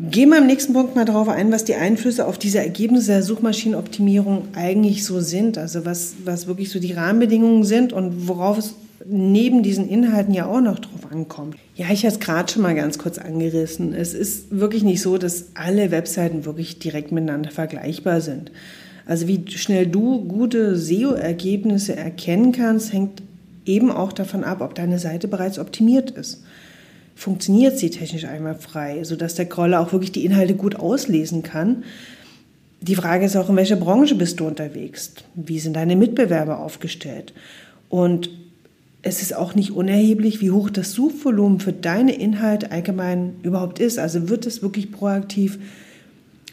Gehen 0.00 0.28
wir 0.28 0.38
im 0.38 0.46
nächsten 0.46 0.74
Punkt 0.74 0.94
mal 0.94 1.04
darauf 1.04 1.28
ein, 1.28 1.50
was 1.50 1.64
die 1.64 1.74
Einflüsse 1.74 2.26
auf 2.26 2.38
diese 2.38 2.58
Ergebnisse 2.58 3.12
der 3.12 3.22
Suchmaschinenoptimierung 3.24 4.48
eigentlich 4.54 5.04
so 5.04 5.20
sind. 5.20 5.58
Also 5.58 5.84
was, 5.84 6.14
was 6.24 6.46
wirklich 6.46 6.70
so 6.70 6.78
die 6.78 6.92
Rahmenbedingungen 6.92 7.64
sind 7.64 7.92
und 7.92 8.28
worauf 8.28 8.58
es 8.58 8.74
neben 9.04 9.64
diesen 9.64 9.88
Inhalten 9.88 10.34
ja 10.34 10.46
auch 10.46 10.60
noch 10.60 10.78
drauf 10.78 11.10
ankommt. 11.10 11.56
Ja, 11.74 11.86
ich 11.90 12.04
habe 12.04 12.14
es 12.14 12.20
gerade 12.20 12.52
schon 12.52 12.62
mal 12.62 12.76
ganz 12.76 12.98
kurz 12.98 13.18
angerissen. 13.18 13.92
Es 13.92 14.14
ist 14.14 14.46
wirklich 14.50 14.84
nicht 14.84 15.00
so, 15.00 15.18
dass 15.18 15.46
alle 15.54 15.90
Webseiten 15.90 16.44
wirklich 16.44 16.78
direkt 16.78 17.10
miteinander 17.10 17.50
vergleichbar 17.50 18.20
sind. 18.20 18.52
Also 19.08 19.26
wie 19.26 19.42
schnell 19.48 19.86
du 19.86 20.22
gute 20.26 20.76
SEO-Ergebnisse 20.76 21.96
erkennen 21.96 22.52
kannst, 22.52 22.92
hängt 22.92 23.22
eben 23.64 23.90
auch 23.90 24.12
davon 24.12 24.44
ab, 24.44 24.60
ob 24.60 24.74
deine 24.74 24.98
Seite 24.98 25.28
bereits 25.28 25.58
optimiert 25.58 26.10
ist. 26.10 26.44
Funktioniert 27.14 27.78
sie 27.78 27.88
technisch 27.88 28.26
einmal 28.26 28.54
frei, 28.54 29.02
sodass 29.04 29.34
der 29.34 29.46
Crawler 29.46 29.80
auch 29.80 29.92
wirklich 29.92 30.12
die 30.12 30.26
Inhalte 30.26 30.54
gut 30.54 30.76
auslesen 30.76 31.42
kann. 31.42 31.84
Die 32.82 32.94
Frage 32.96 33.24
ist 33.24 33.34
auch, 33.34 33.48
in 33.48 33.56
welcher 33.56 33.76
Branche 33.76 34.14
bist 34.14 34.40
du 34.40 34.46
unterwegs? 34.46 35.14
Wie 35.34 35.58
sind 35.58 35.74
deine 35.74 35.96
Mitbewerber 35.96 36.58
aufgestellt? 36.58 37.32
Und 37.88 38.28
es 39.00 39.22
ist 39.22 39.34
auch 39.34 39.54
nicht 39.54 39.70
unerheblich, 39.70 40.42
wie 40.42 40.50
hoch 40.50 40.68
das 40.68 40.92
Suchvolumen 40.92 41.60
für 41.60 41.72
deine 41.72 42.14
Inhalte 42.14 42.72
allgemein 42.72 43.36
überhaupt 43.42 43.78
ist. 43.78 43.98
Also 43.98 44.28
wird 44.28 44.44
es 44.44 44.60
wirklich 44.60 44.92
proaktiv 44.92 45.58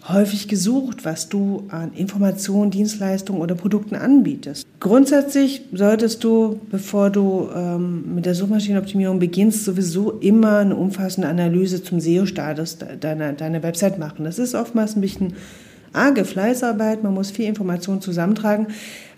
häufig 0.07 0.47
gesucht, 0.47 1.03
was 1.03 1.29
du 1.29 1.63
an 1.69 1.93
Informationen, 1.93 2.69
Dienstleistungen 2.69 3.41
oder 3.41 3.55
Produkten 3.55 3.95
anbietest. 3.95 4.67
Grundsätzlich 4.79 5.63
solltest 5.73 6.23
du, 6.23 6.59
bevor 6.69 7.09
du 7.09 7.49
ähm, 7.55 8.15
mit 8.15 8.25
der 8.25 8.35
Suchmaschinenoptimierung 8.35 9.19
beginnst, 9.19 9.65
sowieso 9.65 10.11
immer 10.11 10.59
eine 10.59 10.75
umfassende 10.75 11.27
Analyse 11.27 11.81
zum 11.81 11.99
SEO-Status 11.99 12.77
deiner, 12.99 13.33
deiner 13.33 13.63
Website 13.63 13.97
machen. 13.97 14.25
Das 14.25 14.37
ist 14.37 14.53
oftmals 14.53 14.95
ein 14.95 15.01
bisschen 15.01 15.33
arge 15.91 16.25
Fleißarbeit, 16.25 17.03
man 17.03 17.13
muss 17.13 17.31
viel 17.31 17.45
Information 17.45 18.01
zusammentragen, 18.01 18.67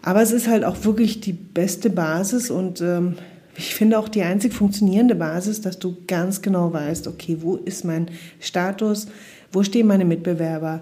aber 0.04 0.22
es 0.22 0.32
ist 0.32 0.48
halt 0.48 0.64
auch 0.64 0.86
wirklich 0.86 1.20
die 1.20 1.34
beste 1.34 1.90
Basis 1.90 2.50
und 2.50 2.82
ähm, 2.82 3.16
ich 3.58 3.74
finde 3.74 3.98
auch 3.98 4.08
die 4.08 4.22
einzig 4.22 4.54
funktionierende 4.54 5.16
Basis, 5.16 5.62
dass 5.62 5.80
du 5.80 5.98
ganz 6.08 6.44
genau 6.44 6.72
weißt, 6.72 7.08
okay, 7.08 7.38
wo 7.42 7.56
ist 7.56 7.84
mein 7.84 8.08
Status, 8.40 9.08
wo 9.52 9.64
stehen 9.64 9.88
meine 9.88 10.06
Mitbewerber, 10.06 10.82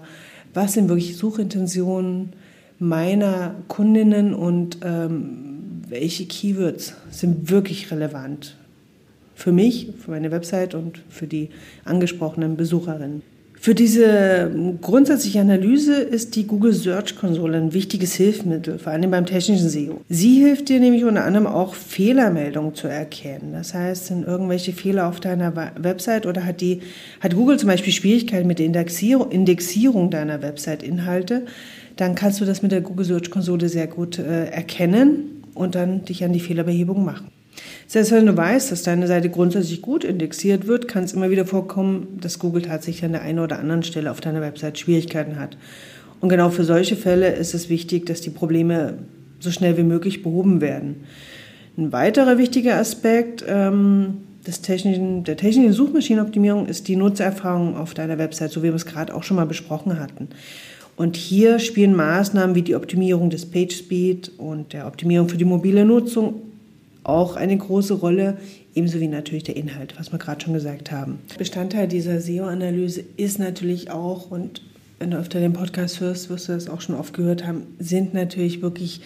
was 0.54 0.74
sind 0.74 0.88
wirklich 0.88 1.16
Suchintentionen 1.16 2.32
meiner 2.78 3.54
Kundinnen 3.68 4.34
und 4.34 4.78
ähm, 4.82 5.82
welche 5.88 6.26
Keywords 6.26 6.94
sind 7.10 7.50
wirklich 7.50 7.90
relevant 7.90 8.56
für 9.34 9.52
mich, 9.52 9.92
für 9.98 10.10
meine 10.10 10.30
Website 10.30 10.74
und 10.74 11.02
für 11.08 11.26
die 11.26 11.50
angesprochenen 11.84 12.56
Besucherinnen. 12.56 13.22
Für 13.58 13.74
diese 13.74 14.50
grundsätzliche 14.80 15.40
Analyse 15.40 15.94
ist 15.94 16.36
die 16.36 16.46
Google 16.46 16.72
Search 16.72 17.16
Konsole 17.16 17.56
ein 17.56 17.72
wichtiges 17.72 18.14
Hilfsmittel, 18.14 18.78
vor 18.78 18.92
allem 18.92 19.10
beim 19.10 19.26
technischen 19.26 19.68
SEO. 19.68 20.02
Sie 20.08 20.40
hilft 20.40 20.68
dir 20.68 20.78
nämlich 20.78 21.04
unter 21.04 21.24
anderem 21.24 21.46
auch 21.46 21.74
Fehlermeldungen 21.74 22.74
zu 22.74 22.86
erkennen. 22.86 23.52
Das 23.52 23.74
heißt, 23.74 24.06
sind 24.06 24.26
irgendwelche 24.26 24.72
Fehler 24.72 25.08
auf 25.08 25.20
deiner 25.20 25.56
Website 25.78 26.26
oder 26.26 26.44
hat 26.44 26.60
die, 26.60 26.80
hat 27.20 27.34
Google 27.34 27.58
zum 27.58 27.68
Beispiel 27.68 27.92
Schwierigkeiten 27.92 28.46
mit 28.46 28.58
der 28.58 28.66
Indexierung, 28.66 30.10
deiner 30.10 30.42
Website-Inhalte, 30.42 31.46
dann 31.96 32.14
kannst 32.14 32.40
du 32.40 32.44
das 32.44 32.62
mit 32.62 32.72
der 32.72 32.82
Google 32.82 33.06
Search 33.06 33.30
Konsole 33.30 33.68
sehr 33.68 33.86
gut 33.86 34.18
äh, 34.18 34.46
erkennen 34.46 35.42
und 35.54 35.74
dann 35.74 36.04
dich 36.04 36.22
an 36.22 36.32
die 36.32 36.40
Fehlerbehebung 36.40 37.04
machen. 37.04 37.28
Selbst 37.86 38.12
wenn 38.12 38.26
du 38.26 38.36
weißt, 38.36 38.72
dass 38.72 38.82
deine 38.82 39.06
Seite 39.06 39.30
grundsätzlich 39.30 39.82
gut 39.82 40.04
indexiert 40.04 40.66
wird, 40.66 40.88
kann 40.88 41.04
es 41.04 41.12
immer 41.12 41.30
wieder 41.30 41.46
vorkommen, 41.46 42.18
dass 42.20 42.38
Google 42.38 42.62
tatsächlich 42.62 43.04
an 43.04 43.12
der 43.12 43.22
einen 43.22 43.38
oder 43.38 43.58
anderen 43.58 43.82
Stelle 43.82 44.10
auf 44.10 44.20
deiner 44.20 44.40
Website 44.40 44.78
Schwierigkeiten 44.78 45.38
hat. 45.38 45.56
Und 46.20 46.28
genau 46.28 46.50
für 46.50 46.64
solche 46.64 46.96
Fälle 46.96 47.32
ist 47.34 47.54
es 47.54 47.68
wichtig, 47.68 48.06
dass 48.06 48.20
die 48.20 48.30
Probleme 48.30 48.98
so 49.40 49.50
schnell 49.50 49.76
wie 49.76 49.82
möglich 49.82 50.22
behoben 50.22 50.60
werden. 50.60 51.04
Ein 51.76 51.92
weiterer 51.92 52.38
wichtiger 52.38 52.76
Aspekt 52.76 53.44
ähm, 53.46 54.18
des 54.46 54.62
technischen, 54.62 55.24
der 55.24 55.36
technischen 55.36 55.72
Suchmaschinenoptimierung 55.72 56.66
ist 56.66 56.88
die 56.88 56.96
Nutzererfahrung 56.96 57.76
auf 57.76 57.94
deiner 57.94 58.18
Website, 58.18 58.50
so 58.50 58.62
wie 58.62 58.68
wir 58.68 58.74
es 58.74 58.86
gerade 58.86 59.14
auch 59.14 59.22
schon 59.22 59.36
mal 59.36 59.46
besprochen 59.46 59.98
hatten. 59.98 60.28
Und 60.96 61.16
hier 61.16 61.58
spielen 61.58 61.94
Maßnahmen 61.94 62.56
wie 62.56 62.62
die 62.62 62.74
Optimierung 62.74 63.28
des 63.28 63.44
PageSpeed 63.44 64.32
und 64.38 64.72
der 64.72 64.86
Optimierung 64.86 65.28
für 65.28 65.36
die 65.36 65.44
mobile 65.44 65.84
Nutzung 65.84 66.40
auch 67.06 67.36
eine 67.36 67.56
große 67.56 67.94
Rolle, 67.94 68.36
ebenso 68.74 69.00
wie 69.00 69.08
natürlich 69.08 69.44
der 69.44 69.56
Inhalt, 69.56 69.98
was 69.98 70.12
wir 70.12 70.18
gerade 70.18 70.44
schon 70.44 70.54
gesagt 70.54 70.90
haben. 70.90 71.20
Bestandteil 71.38 71.86
dieser 71.88 72.20
SEO-Analyse 72.20 73.04
ist 73.16 73.38
natürlich 73.38 73.90
auch, 73.90 74.30
und 74.30 74.62
wenn 74.98 75.12
du 75.12 75.18
öfter 75.18 75.40
den 75.40 75.52
Podcast 75.52 76.00
hörst, 76.00 76.30
wirst 76.30 76.48
du 76.48 76.52
das 76.52 76.68
auch 76.68 76.80
schon 76.80 76.96
oft 76.96 77.14
gehört 77.14 77.46
haben, 77.46 77.62
sind 77.78 78.12
natürlich 78.12 78.62
wirklich 78.62 79.02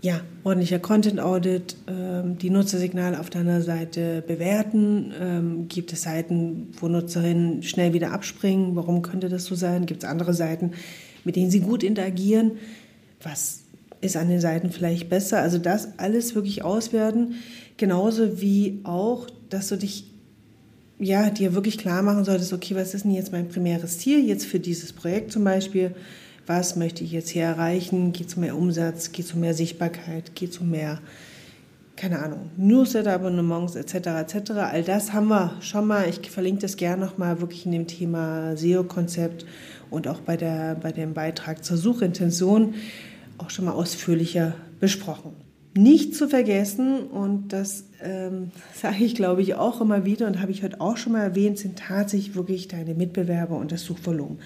ja, 0.00 0.20
ordentlicher 0.44 0.78
Content 0.78 1.18
Audit, 1.18 1.76
ähm, 1.88 2.38
die 2.38 2.50
Nutzersignale 2.50 3.18
auf 3.18 3.30
deiner 3.30 3.62
Seite 3.62 4.22
bewerten. 4.24 5.12
Ähm, 5.20 5.68
gibt 5.68 5.92
es 5.92 6.02
Seiten, 6.02 6.68
wo 6.78 6.86
Nutzerinnen 6.86 7.64
schnell 7.64 7.94
wieder 7.94 8.12
abspringen? 8.12 8.76
Warum 8.76 9.02
könnte 9.02 9.28
das 9.28 9.44
so 9.44 9.56
sein? 9.56 9.86
Gibt 9.86 10.04
es 10.04 10.08
andere 10.08 10.34
Seiten, 10.34 10.72
mit 11.24 11.34
denen 11.34 11.50
sie 11.50 11.60
gut 11.60 11.82
interagieren? 11.82 12.52
Was 13.22 13.64
ist 14.00 14.16
an 14.16 14.28
den 14.28 14.40
Seiten 14.40 14.70
vielleicht 14.70 15.08
besser. 15.08 15.40
Also 15.40 15.58
das 15.58 15.98
alles 15.98 16.34
wirklich 16.34 16.64
auswerten, 16.64 17.34
genauso 17.76 18.40
wie 18.40 18.80
auch, 18.84 19.26
dass 19.48 19.68
du 19.68 19.76
dich 19.76 20.04
ja 20.98 21.30
dir 21.30 21.54
wirklich 21.54 21.78
klar 21.78 22.02
machen 22.02 22.24
solltest, 22.24 22.52
okay, 22.52 22.74
was 22.74 22.94
ist 22.94 23.04
denn 23.04 23.12
jetzt 23.12 23.32
mein 23.32 23.48
primäres 23.48 23.98
Ziel 23.98 24.24
jetzt 24.26 24.46
für 24.46 24.60
dieses 24.60 24.92
Projekt 24.92 25.32
zum 25.32 25.44
Beispiel? 25.44 25.94
Was 26.46 26.76
möchte 26.76 27.04
ich 27.04 27.12
jetzt 27.12 27.28
hier 27.28 27.44
erreichen? 27.44 28.12
Geht 28.12 28.28
es 28.28 28.34
um 28.34 28.40
mehr 28.40 28.56
Umsatz? 28.56 29.12
Geht 29.12 29.26
es 29.26 29.32
um 29.32 29.40
mehr 29.40 29.54
Sichtbarkeit? 29.54 30.34
Geht 30.34 30.50
es 30.52 30.58
um 30.58 30.70
mehr, 30.70 30.98
keine 31.94 32.20
Ahnung, 32.20 32.50
Newsletter-Abonnements 32.56 33.76
etc. 33.76 33.94
etc. 33.94 34.50
All 34.52 34.82
das 34.82 35.12
haben 35.12 35.28
wir 35.28 35.52
schon 35.60 35.86
mal. 35.86 36.08
Ich 36.08 36.30
verlinke 36.30 36.62
das 36.62 36.76
gerne 36.76 37.04
nochmal 37.04 37.40
wirklich 37.40 37.66
in 37.66 37.72
dem 37.72 37.86
Thema 37.86 38.56
SEO-Konzept 38.56 39.44
und 39.90 40.08
auch 40.08 40.20
bei, 40.20 40.36
der, 40.36 40.74
bei 40.74 40.90
dem 40.90 41.14
Beitrag 41.14 41.64
zur 41.64 41.76
Suchintention 41.76 42.74
auch 43.38 43.50
schon 43.50 43.64
mal 43.64 43.72
ausführlicher 43.72 44.54
besprochen. 44.80 45.32
Nicht 45.76 46.14
zu 46.14 46.28
vergessen, 46.28 47.02
und 47.02 47.52
das 47.52 47.84
ähm, 48.02 48.50
sage 48.74 49.04
ich 49.04 49.14
glaube 49.14 49.42
ich 49.42 49.54
auch 49.54 49.80
immer 49.80 50.04
wieder 50.04 50.26
und 50.26 50.40
habe 50.40 50.50
ich 50.50 50.62
heute 50.62 50.80
auch 50.80 50.96
schon 50.96 51.12
mal 51.12 51.22
erwähnt, 51.22 51.58
sind 51.58 51.78
tatsächlich 51.78 52.34
wirklich 52.34 52.68
deine 52.68 52.94
Mitbewerber 52.94 53.56
und 53.56 53.70
das 53.70 53.84
Suchvolumen. 53.84 54.38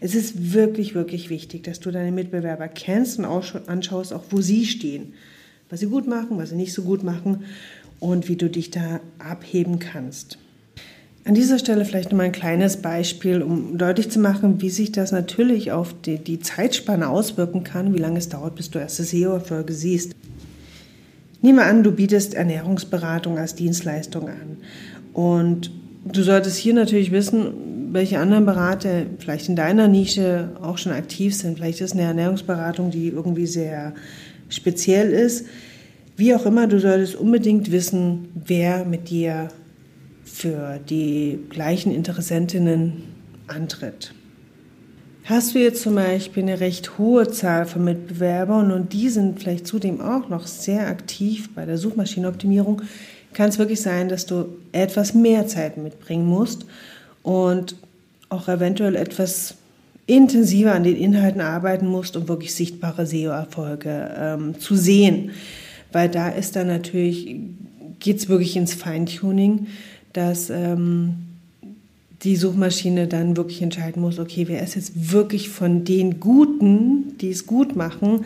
Es 0.00 0.14
ist 0.14 0.52
wirklich, 0.52 0.94
wirklich 0.94 1.30
wichtig, 1.30 1.64
dass 1.64 1.80
du 1.80 1.90
deine 1.90 2.12
Mitbewerber 2.12 2.68
kennst 2.68 3.18
und 3.18 3.24
auch 3.24 3.42
schon 3.42 3.68
anschaust, 3.68 4.12
auch 4.12 4.24
wo 4.30 4.40
sie 4.40 4.66
stehen, 4.66 5.14
was 5.68 5.80
sie 5.80 5.86
gut 5.86 6.06
machen, 6.06 6.38
was 6.38 6.50
sie 6.50 6.56
nicht 6.56 6.72
so 6.72 6.82
gut 6.82 7.04
machen 7.04 7.44
und 8.00 8.28
wie 8.28 8.36
du 8.36 8.48
dich 8.48 8.70
da 8.70 9.00
abheben 9.18 9.78
kannst. 9.78 10.38
An 11.24 11.34
dieser 11.34 11.58
Stelle 11.58 11.84
vielleicht 11.84 12.10
nochmal 12.10 12.26
ein 12.26 12.32
kleines 12.32 12.78
Beispiel, 12.78 13.42
um 13.42 13.76
deutlich 13.76 14.10
zu 14.10 14.18
machen, 14.18 14.62
wie 14.62 14.70
sich 14.70 14.90
das 14.90 15.12
natürlich 15.12 15.70
auf 15.70 15.94
die, 16.00 16.16
die 16.16 16.40
Zeitspanne 16.40 17.08
auswirken 17.08 17.62
kann, 17.62 17.94
wie 17.94 17.98
lange 17.98 18.18
es 18.18 18.30
dauert, 18.30 18.54
bis 18.54 18.70
du 18.70 18.78
erste 18.78 19.04
SEO-Erfolge 19.04 19.74
siehst. 19.74 20.14
Nehmen 21.42 21.58
wir 21.58 21.66
an, 21.66 21.82
du 21.82 21.92
bietest 21.92 22.34
Ernährungsberatung 22.34 23.38
als 23.38 23.54
Dienstleistung 23.54 24.28
an. 24.28 24.56
Und 25.12 25.70
du 26.04 26.22
solltest 26.22 26.56
hier 26.56 26.74
natürlich 26.74 27.12
wissen, 27.12 27.52
welche 27.92 28.18
anderen 28.18 28.46
Berater 28.46 29.06
vielleicht 29.18 29.48
in 29.48 29.56
deiner 29.56 29.88
Nische 29.88 30.52
auch 30.62 30.78
schon 30.78 30.92
aktiv 30.92 31.34
sind. 31.34 31.58
Vielleicht 31.58 31.80
ist 31.82 31.92
eine 31.92 32.02
Ernährungsberatung, 32.02 32.90
die 32.90 33.08
irgendwie 33.08 33.46
sehr 33.46 33.94
speziell 34.48 35.10
ist. 35.10 35.46
Wie 36.16 36.34
auch 36.34 36.46
immer, 36.46 36.66
du 36.66 36.78
solltest 36.80 37.16
unbedingt 37.16 37.72
wissen, 37.72 38.28
wer 38.34 38.84
mit 38.84 39.10
dir 39.10 39.48
für 40.32 40.78
die 40.78 41.38
gleichen 41.50 41.92
Interessentinnen 41.94 43.02
antritt. 43.46 44.14
Hast 45.24 45.54
du 45.54 45.58
jetzt 45.58 45.82
zum 45.82 45.94
Beispiel 45.94 46.42
eine 46.42 46.60
recht 46.60 46.98
hohe 46.98 47.30
Zahl 47.30 47.66
von 47.66 47.84
Mitbewerbern 47.84 48.72
und 48.72 48.92
die 48.92 49.08
sind 49.10 49.38
vielleicht 49.38 49.66
zudem 49.66 50.00
auch 50.00 50.28
noch 50.28 50.46
sehr 50.46 50.88
aktiv 50.88 51.50
bei 51.54 51.66
der 51.66 51.78
Suchmaschinenoptimierung, 51.78 52.82
kann 53.32 53.48
es 53.48 53.58
wirklich 53.58 53.80
sein, 53.80 54.08
dass 54.08 54.26
du 54.26 54.46
etwas 54.72 55.14
mehr 55.14 55.46
Zeit 55.46 55.76
mitbringen 55.76 56.26
musst 56.26 56.66
und 57.22 57.76
auch 58.28 58.48
eventuell 58.48 58.96
etwas 58.96 59.54
intensiver 60.06 60.74
an 60.74 60.82
den 60.82 60.96
Inhalten 60.96 61.40
arbeiten 61.40 61.86
musst, 61.86 62.16
um 62.16 62.26
wirklich 62.26 62.54
sichtbare 62.54 63.06
SEO-Erfolge 63.06 64.10
ähm, 64.18 64.58
zu 64.58 64.74
sehen. 64.74 65.30
Weil 65.92 66.08
da 66.08 66.28
ist 66.28 66.56
dann 66.56 66.66
natürlich, 66.66 67.36
geht 68.00 68.16
es 68.16 68.28
wirklich 68.28 68.56
ins 68.56 68.74
Feintuning 68.74 69.68
dass 70.12 70.50
ähm, 70.50 71.14
die 72.22 72.36
Suchmaschine 72.36 73.06
dann 73.06 73.36
wirklich 73.36 73.62
entscheiden 73.62 74.02
muss, 74.02 74.18
okay, 74.18 74.46
wer 74.48 74.62
ist 74.62 74.74
jetzt 74.74 75.12
wirklich 75.12 75.48
von 75.48 75.84
den 75.84 76.20
Guten, 76.20 77.16
die 77.18 77.30
es 77.30 77.46
gut 77.46 77.76
machen, 77.76 78.24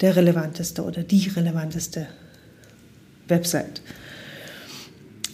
der 0.00 0.16
relevanteste 0.16 0.82
oder 0.82 1.02
die 1.02 1.28
relevanteste 1.28 2.06
Website. 3.28 3.82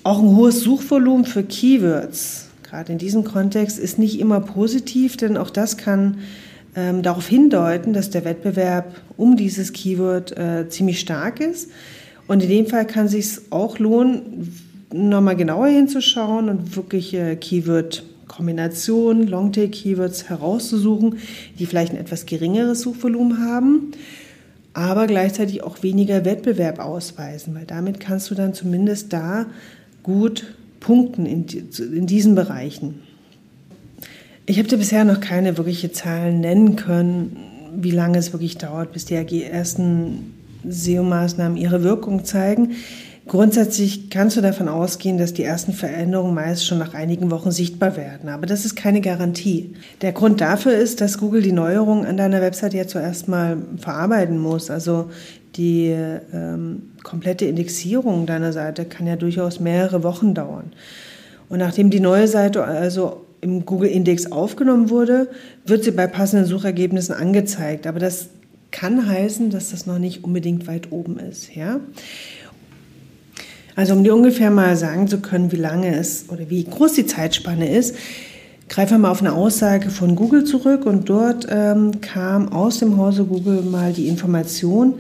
Auch 0.02 0.21
ein 0.21 0.37
hohes 0.37 0.61
Suchvolumen 0.61 1.25
für 1.25 1.45
Keywords, 1.45 2.49
gerade 2.62 2.92
in 2.92 2.99
diesem 2.99 3.25
Kontext, 3.25 3.78
ist 3.78 3.99
nicht 3.99 4.18
immer 4.18 4.40
positiv, 4.40 5.16
denn 5.16 5.37
auch 5.37 5.50
das 5.50 5.76
kann 5.76 6.18
ähm, 6.75 7.02
darauf 7.02 7.26
hindeuten, 7.26 7.92
dass 7.92 8.11
der 8.11 8.25
Wettbewerb 8.25 8.95
um 9.16 9.37
dieses 9.37 9.73
Keyword 9.73 10.37
äh, 10.37 10.68
ziemlich 10.68 11.00
stark 11.00 11.40
ist. 11.40 11.71
Und 12.26 12.42
in 12.42 12.49
dem 12.49 12.66
Fall 12.66 12.87
kann 12.87 13.06
es 13.06 13.12
sich 13.12 13.38
auch 13.50 13.78
lohnen, 13.78 14.52
nochmal 14.93 15.37
genauer 15.37 15.69
hinzuschauen 15.69 16.49
und 16.49 16.76
wirklich 16.76 17.14
äh, 17.14 17.37
Keyword-Kombinationen, 17.37 19.26
Longtail-Keywords 19.26 20.28
herauszusuchen, 20.28 21.19
die 21.59 21.66
vielleicht 21.66 21.93
ein 21.93 21.99
etwas 21.99 22.26
geringeres 22.26 22.81
Suchvolumen 22.81 23.45
haben, 23.45 23.93
aber 24.75 25.07
gleichzeitig 25.07 25.62
auch 25.62 25.83
weniger 25.83 26.25
Wettbewerb 26.25 26.78
ausweisen, 26.78 27.55
weil 27.55 27.64
damit 27.64 28.00
kannst 28.00 28.31
du 28.31 28.35
dann 28.35 28.55
zumindest 28.55 29.12
da 29.12 29.47
gut 30.02 30.55
punkten 30.81 31.26
in, 31.26 31.47
in 31.78 32.07
diesen 32.07 32.35
Bereichen. 32.35 33.00
Ich 34.49 34.59
habe 34.59 34.69
dir 34.69 34.76
bisher 34.76 35.05
noch 35.05 35.21
keine 35.21 35.59
wirkliche 35.59 35.90
Zahlen 35.90 36.40
nennen 36.40 36.76
können, 36.76 37.37
wie 37.75 37.90
lange 37.90 38.19
es 38.19 38.33
wirklich 38.33 38.59
dauert, 38.59 38.93
bis 38.93 39.05
die 39.05 39.43
ersten 39.43 40.35
SEO-Maßnahmen 40.69 41.57
ihre 41.57 41.83
Wirkung 41.83 42.25
zeigen. 42.25 42.76
Grundsätzlich 43.28 44.09
kannst 44.09 44.37
du 44.37 44.40
davon 44.40 44.68
ausgehen, 44.68 45.18
dass 45.18 45.35
die 45.35 45.42
ersten 45.42 45.73
Veränderungen 45.73 46.35
meist 46.35 46.64
schon 46.64 46.78
nach 46.78 46.95
einigen 46.95 47.33
Wochen 47.33 47.50
sichtbar 47.50 47.97
werden, 47.97 48.28
aber 48.28 48.47
das 48.47 48.64
ist 48.64 48.76
keine 48.76 49.00
Garantie. 49.00 49.75
Der 50.00 50.12
Grund 50.12 50.40
dafür 50.40 50.75
ist, 50.75 51.00
dass 51.00 51.18
Google 51.18 51.42
die 51.42 51.50
Neuerungen 51.50 52.06
an 52.06 52.16
deiner 52.16 52.40
Website 52.40 52.75
ja 52.75 52.87
zuerst 52.87 53.26
mal 53.26 53.56
verarbeiten 53.78 54.38
muss. 54.38 54.71
Also 54.71 55.11
die 55.56 55.92
ähm, 56.33 56.92
komplette 57.02 57.47
Indexierung 57.47 58.26
deiner 58.26 58.52
Seite 58.52 58.85
kann 58.85 59.09
ja 59.09 59.16
durchaus 59.16 59.59
mehrere 59.59 60.04
Wochen 60.04 60.33
dauern. 60.33 60.73
Und 61.49 61.59
nachdem 61.59 61.90
die 61.90 62.00
neue 62.00 62.28
Seite 62.28 62.62
also 62.62 63.26
im 63.40 63.66
Google 63.66 63.90
Index 63.90 64.30
aufgenommen 64.30 64.88
wurde, 64.88 65.28
wird 65.64 65.83
sie 65.83 65.90
bei 65.90 66.06
passenden 66.06 66.47
Suchergebnissen 66.47 67.14
angezeigt. 67.14 67.88
Aber 67.88 67.99
das 67.99 68.28
kann 68.71 69.09
heißen, 69.09 69.50
dass 69.50 69.71
das 69.71 69.87
noch 69.87 69.99
nicht 69.99 70.23
unbedingt 70.23 70.66
weit 70.66 70.92
oben 70.92 71.18
ist. 71.18 71.54
Ja? 71.54 71.80
Also 73.76 73.92
um 73.92 74.02
dir 74.02 74.14
ungefähr 74.14 74.50
mal 74.50 74.75
sagen 74.76 75.06
zu 75.06 75.18
können, 75.18 75.52
wie 75.52 75.56
lange 75.56 75.95
es 75.95 76.25
oder 76.28 76.49
wie 76.49 76.64
groß 76.64 76.95
die 76.95 77.06
Zeitspanne 77.06 77.71
ist, 77.71 77.95
greife 78.68 78.99
mal 78.99 79.11
auf 79.11 79.21
eine 79.21 79.35
Aussage 79.35 79.90
von 79.90 80.16
Google 80.16 80.45
zurück 80.45 80.87
und 80.87 81.09
dort 81.09 81.47
ähm, 81.50 82.00
kam 82.00 82.49
aus 82.49 82.78
dem 82.78 82.97
Hause 82.97 83.25
Google 83.25 83.62
mal 83.62 83.92
die 83.92 84.09
Information, 84.09 84.95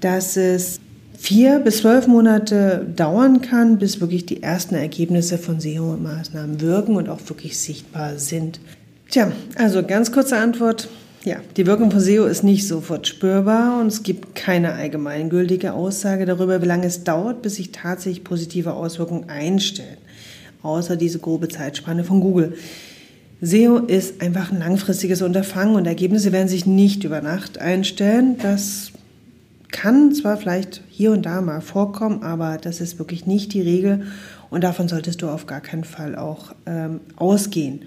dass 0.00 0.36
es 0.36 0.78
vier 1.18 1.58
bis 1.58 1.78
zwölf 1.78 2.06
Monate 2.06 2.86
dauern 2.96 3.42
kann, 3.42 3.78
bis 3.78 4.00
wirklich 4.00 4.24
die 4.24 4.42
ersten 4.42 4.76
Ergebnisse 4.76 5.36
von 5.36 5.60
SEO-Maßnahmen 5.60 6.60
wirken 6.60 6.96
und 6.96 7.08
auch 7.08 7.20
wirklich 7.26 7.58
sichtbar 7.58 8.18
sind. 8.18 8.60
Tja, 9.10 9.30
also 9.56 9.82
ganz 9.82 10.10
kurze 10.10 10.36
Antwort. 10.36 10.88
Ja, 11.24 11.36
die 11.56 11.66
Wirkung 11.66 11.92
von 11.92 12.00
SEO 12.00 12.24
ist 12.24 12.42
nicht 12.42 12.66
sofort 12.66 13.06
spürbar 13.06 13.80
und 13.80 13.86
es 13.86 14.02
gibt 14.02 14.34
keine 14.34 14.72
allgemeingültige 14.72 15.72
Aussage 15.72 16.26
darüber, 16.26 16.60
wie 16.62 16.66
lange 16.66 16.86
es 16.86 17.04
dauert, 17.04 17.42
bis 17.42 17.56
sich 17.56 17.70
tatsächlich 17.70 18.24
positive 18.24 18.72
Auswirkungen 18.72 19.28
einstellen, 19.28 19.98
außer 20.62 20.96
diese 20.96 21.20
grobe 21.20 21.46
Zeitspanne 21.46 22.02
von 22.02 22.20
Google. 22.20 22.54
SEO 23.40 23.78
ist 23.78 24.20
einfach 24.20 24.50
ein 24.50 24.58
langfristiges 24.58 25.22
Unterfangen 25.22 25.76
und 25.76 25.86
Ergebnisse 25.86 26.32
werden 26.32 26.48
sich 26.48 26.66
nicht 26.66 27.04
über 27.04 27.20
Nacht 27.20 27.58
einstellen. 27.58 28.36
Das 28.38 28.90
kann 29.70 30.12
zwar 30.12 30.36
vielleicht 30.36 30.82
hier 30.88 31.12
und 31.12 31.24
da 31.24 31.40
mal 31.40 31.60
vorkommen, 31.60 32.24
aber 32.24 32.58
das 32.58 32.80
ist 32.80 32.98
wirklich 32.98 33.26
nicht 33.26 33.52
die 33.52 33.62
Regel 33.62 34.06
und 34.50 34.64
davon 34.64 34.88
solltest 34.88 35.22
du 35.22 35.28
auf 35.28 35.46
gar 35.46 35.60
keinen 35.60 35.84
Fall 35.84 36.16
auch 36.16 36.52
ähm, 36.66 37.00
ausgehen. 37.14 37.82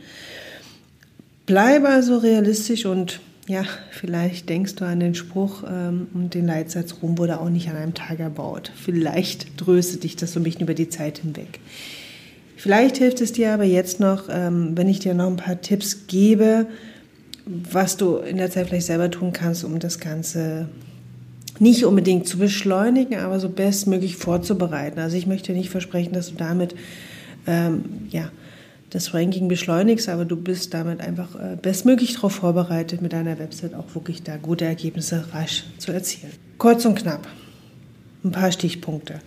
Bleib 1.45 1.85
also 1.85 2.17
realistisch 2.17 2.85
und 2.85 3.19
ja, 3.47 3.63
vielleicht 3.91 4.49
denkst 4.49 4.75
du 4.75 4.85
an 4.85 4.99
den 4.99 5.13
Spruch 5.13 5.63
ähm, 5.69 6.07
und 6.13 6.33
den 6.33 6.47
Leitsatz, 6.47 6.95
Rom 7.01 7.19
wurde 7.19 7.39
auch 7.39 7.49
nicht 7.49 7.69
an 7.69 7.75
einem 7.75 7.93
Tag 7.93 8.19
erbaut. 8.19 8.71
Vielleicht 8.75 9.57
tröstet 9.57 10.03
dich 10.03 10.15
das 10.15 10.33
so 10.33 10.39
ein 10.39 10.43
bisschen 10.43 10.61
über 10.61 10.73
die 10.73 10.89
Zeit 10.89 11.19
hinweg. 11.19 11.59
Vielleicht 12.57 12.97
hilft 12.97 13.21
es 13.21 13.33
dir 13.33 13.53
aber 13.53 13.65
jetzt 13.65 13.99
noch, 13.99 14.23
ähm, 14.29 14.71
wenn 14.75 14.89
ich 14.89 14.99
dir 14.99 15.13
noch 15.13 15.27
ein 15.27 15.35
paar 15.35 15.61
Tipps 15.61 16.07
gebe, 16.07 16.65
was 17.45 17.97
du 17.97 18.17
in 18.17 18.37
der 18.37 18.49
Zeit 18.49 18.67
vielleicht 18.67 18.87
selber 18.87 19.11
tun 19.11 19.31
kannst, 19.31 19.63
um 19.63 19.77
das 19.77 19.99
Ganze 19.99 20.67
nicht 21.59 21.85
unbedingt 21.85 22.27
zu 22.27 22.39
beschleunigen, 22.39 23.19
aber 23.19 23.39
so 23.39 23.49
bestmöglich 23.49 24.15
vorzubereiten. 24.15 24.99
Also 24.99 25.15
ich 25.15 25.27
möchte 25.27 25.53
nicht 25.53 25.69
versprechen, 25.69 26.13
dass 26.13 26.29
du 26.29 26.35
damit 26.35 26.75
ähm, 27.45 27.85
ja, 28.09 28.31
das 28.95 29.13
Ranking 29.13 29.49
beschleunigst, 29.49 30.07
aber 30.07 30.23
du 30.23 30.37
bist 30.37 30.73
damit 30.73 31.01
einfach 31.01 31.35
äh, 31.35 31.57
bestmöglich 31.61 32.15
darauf 32.15 32.35
vorbereitet, 32.35 33.01
mit 33.01 33.11
deiner 33.11 33.37
Website 33.39 33.73
auch 33.73 33.93
wirklich 33.93 34.23
da 34.23 34.37
gute 34.37 34.63
Ergebnisse 34.63 35.25
rasch 35.33 35.65
zu 35.77 35.91
erzielen. 35.91 36.31
Kurz 36.57 36.85
und 36.85 36.95
knapp, 36.95 37.27
ein 38.23 38.31
paar 38.31 38.53
Stichpunkte. 38.53 39.19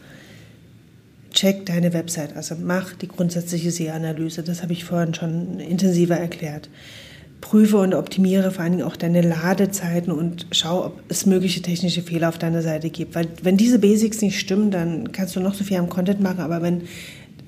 Check 1.32 1.66
deine 1.66 1.92
Website, 1.92 2.34
also 2.34 2.56
mach 2.58 2.94
die 2.94 3.08
grundsätzliche 3.08 3.70
SEO-Analyse, 3.70 4.42
das 4.42 4.62
habe 4.62 4.72
ich 4.72 4.84
vorhin 4.87 5.12
schon 5.12 5.60
intensiver 5.60 6.16
erklärt. 6.16 6.70
Prüfe 7.42 7.76
und 7.76 7.94
optimiere 7.94 8.50
vor 8.50 8.64
allen 8.64 8.72
Dingen 8.72 8.84
auch 8.84 8.96
deine 8.96 9.20
Ladezeiten 9.20 10.12
und 10.12 10.46
schau, 10.50 10.87
ob 10.87 11.00
es 11.08 11.26
mögliche 11.26 11.62
technische 11.62 12.02
Fehler 12.02 12.30
auf 12.30 12.38
deiner 12.38 12.62
Seite 12.62 12.90
gibt. 12.90 13.14
Weil 13.14 13.28
wenn 13.42 13.56
diese 13.56 13.78
Basics 13.78 14.22
nicht 14.22 14.40
stimmen, 14.40 14.70
dann 14.70 15.12
kannst 15.12 15.37
du 15.37 15.40
noch 15.40 15.54
so 15.54 15.62
viel 15.62 15.76
am 15.76 15.88
Content 15.88 16.20
machen, 16.20 16.40
aber 16.40 16.62
wenn 16.62 16.83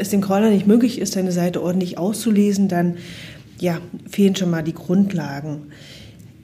es 0.00 0.10
dem 0.10 0.20
Crawler 0.20 0.50
nicht 0.50 0.66
möglich 0.66 0.98
ist, 0.98 1.16
deine 1.16 1.32
Seite 1.32 1.62
ordentlich 1.62 1.98
auszulesen, 1.98 2.68
dann 2.68 2.96
ja, 3.58 3.78
fehlen 4.08 4.34
schon 4.36 4.50
mal 4.50 4.62
die 4.62 4.74
Grundlagen. 4.74 5.62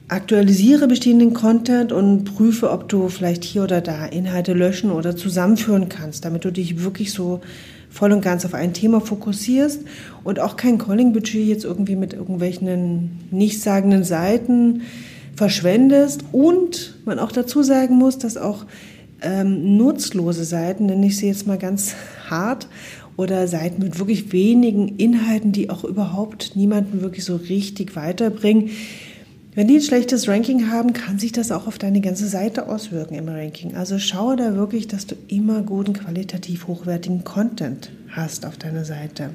Aktualisiere 0.08 0.86
bestehenden 0.86 1.34
Content 1.34 1.90
und 1.90 2.24
prüfe, 2.24 2.70
ob 2.70 2.88
du 2.88 3.08
vielleicht 3.08 3.42
hier 3.42 3.64
oder 3.64 3.80
da 3.80 4.06
Inhalte 4.06 4.52
löschen 4.52 4.92
oder 4.92 5.16
zusammenführen 5.16 5.88
kannst, 5.88 6.24
damit 6.24 6.44
du 6.44 6.52
dich 6.52 6.84
wirklich 6.84 7.12
so 7.12 7.40
voll 7.90 8.12
und 8.12 8.20
ganz 8.20 8.44
auf 8.44 8.54
ein 8.54 8.72
Thema 8.72 9.00
fokussierst 9.00 9.80
und 10.22 10.38
auch 10.38 10.56
kein 10.56 10.78
Calling-Budget 10.78 11.46
jetzt 11.46 11.64
irgendwie 11.64 11.96
mit 11.96 12.12
irgendwelchen 12.12 13.18
nichtssagenden 13.30 14.04
Seiten 14.04 14.82
verschwendest. 15.34 16.22
Und 16.30 16.98
man 17.04 17.18
auch 17.18 17.32
dazu 17.32 17.62
sagen 17.62 17.96
muss, 17.96 18.18
dass 18.18 18.36
auch 18.36 18.64
ähm, 19.22 19.76
nutzlose 19.76 20.44
Seiten, 20.44 20.86
nenne 20.86 21.06
ich 21.06 21.16
sie 21.16 21.26
jetzt 21.26 21.46
mal 21.46 21.58
ganz 21.58 21.94
hart, 22.28 22.68
oder 23.16 23.48
Seiten 23.48 23.82
mit 23.82 23.98
wirklich 23.98 24.32
wenigen 24.32 24.96
Inhalten, 24.96 25.52
die 25.52 25.70
auch 25.70 25.84
überhaupt 25.84 26.56
niemanden 26.56 27.00
wirklich 27.00 27.24
so 27.24 27.36
richtig 27.36 27.96
weiterbringen. 27.96 28.70
Wenn 29.54 29.68
die 29.68 29.76
ein 29.76 29.82
schlechtes 29.82 30.28
Ranking 30.28 30.70
haben, 30.70 30.92
kann 30.92 31.18
sich 31.18 31.32
das 31.32 31.50
auch 31.50 31.66
auf 31.66 31.78
deine 31.78 32.02
ganze 32.02 32.28
Seite 32.28 32.68
auswirken 32.68 33.14
im 33.14 33.28
Ranking. 33.28 33.74
Also 33.74 33.98
schaue 33.98 34.36
da 34.36 34.54
wirklich, 34.54 34.86
dass 34.86 35.06
du 35.06 35.14
immer 35.28 35.62
guten, 35.62 35.94
qualitativ 35.94 36.66
hochwertigen 36.66 37.24
Content 37.24 37.90
hast 38.10 38.44
auf 38.44 38.58
deiner 38.58 38.84
Seite. 38.84 39.30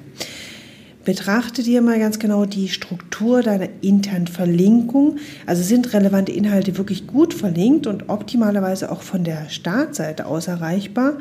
Betrachte 1.04 1.64
dir 1.64 1.82
mal 1.82 1.98
ganz 1.98 2.20
genau 2.20 2.46
die 2.46 2.70
Struktur 2.70 3.42
deiner 3.42 3.70
internen 3.82 4.28
Verlinkung. 4.28 5.18
Also 5.48 5.64
sind 5.64 5.92
relevante 5.94 6.32
Inhalte 6.32 6.78
wirklich 6.78 7.08
gut 7.08 7.34
verlinkt 7.34 7.88
und 7.88 8.10
optimalerweise 8.10 8.92
auch 8.92 9.02
von 9.02 9.24
der 9.24 9.50
Startseite 9.50 10.28
aus 10.28 10.48
erreichbar. 10.48 11.18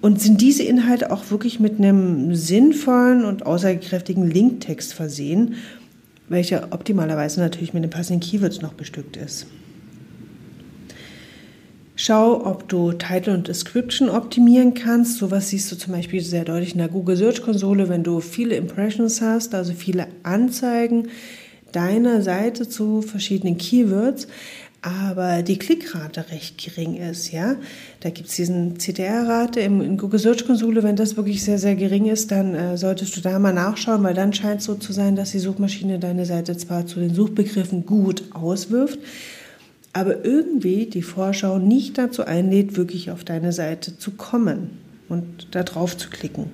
Und 0.00 0.20
sind 0.20 0.40
diese 0.40 0.62
Inhalte 0.62 1.10
auch 1.10 1.30
wirklich 1.30 1.58
mit 1.58 1.78
einem 1.78 2.34
sinnvollen 2.34 3.24
und 3.24 3.46
aussagekräftigen 3.46 4.30
Linktext 4.30 4.94
versehen, 4.94 5.54
welcher 6.28 6.68
optimalerweise 6.70 7.40
natürlich 7.40 7.72
mit 7.72 7.82
den 7.82 7.90
passenden 7.90 8.20
Keywords 8.20 8.60
noch 8.60 8.74
bestückt 8.74 9.16
ist? 9.16 9.46
Schau, 11.98 12.44
ob 12.44 12.68
du 12.68 12.92
Title 12.92 13.32
und 13.32 13.48
Description 13.48 14.10
optimieren 14.10 14.74
kannst. 14.74 15.16
Sowas 15.16 15.48
siehst 15.48 15.72
du 15.72 15.76
zum 15.76 15.94
Beispiel 15.94 16.20
sehr 16.20 16.44
deutlich 16.44 16.72
in 16.72 16.78
der 16.78 16.88
Google 16.88 17.16
Search 17.16 17.40
Konsole, 17.40 17.88
wenn 17.88 18.02
du 18.02 18.20
viele 18.20 18.54
Impressions 18.54 19.22
hast, 19.22 19.54
also 19.54 19.72
viele 19.72 20.08
Anzeigen 20.22 21.08
deiner 21.72 22.20
Seite 22.20 22.68
zu 22.68 23.00
verschiedenen 23.00 23.56
Keywords 23.56 24.28
aber 24.82 25.42
die 25.42 25.58
Klickrate 25.58 26.30
recht 26.30 26.62
gering 26.62 26.96
ist, 26.96 27.32
ja. 27.32 27.56
Da 28.00 28.10
gibt 28.10 28.28
es 28.28 28.36
diesen 28.36 28.78
CTR-Rate 28.78 29.60
im, 29.60 29.80
in 29.80 29.96
Google 29.96 30.20
Search 30.20 30.46
Konsole. 30.46 30.82
Wenn 30.82 30.96
das 30.96 31.16
wirklich 31.16 31.42
sehr, 31.42 31.58
sehr 31.58 31.74
gering 31.74 32.06
ist, 32.06 32.30
dann 32.30 32.54
äh, 32.54 32.76
solltest 32.76 33.16
du 33.16 33.20
da 33.20 33.38
mal 33.38 33.52
nachschauen, 33.52 34.02
weil 34.04 34.14
dann 34.14 34.32
scheint 34.32 34.60
es 34.60 34.66
so 34.66 34.74
zu 34.74 34.92
sein, 34.92 35.16
dass 35.16 35.32
die 35.32 35.38
Suchmaschine 35.38 35.98
deine 35.98 36.24
Seite 36.24 36.56
zwar 36.56 36.86
zu 36.86 37.00
den 37.00 37.14
Suchbegriffen 37.14 37.86
gut 37.86 38.24
auswirft, 38.32 38.98
aber 39.92 40.24
irgendwie 40.24 40.86
die 40.86 41.02
Vorschau 41.02 41.58
nicht 41.58 41.98
dazu 41.98 42.24
einlädt, 42.24 42.76
wirklich 42.76 43.10
auf 43.10 43.24
deine 43.24 43.52
Seite 43.52 43.98
zu 43.98 44.12
kommen 44.12 44.70
und 45.08 45.48
da 45.52 45.62
drauf 45.62 45.96
zu 45.96 46.10
klicken. 46.10 46.50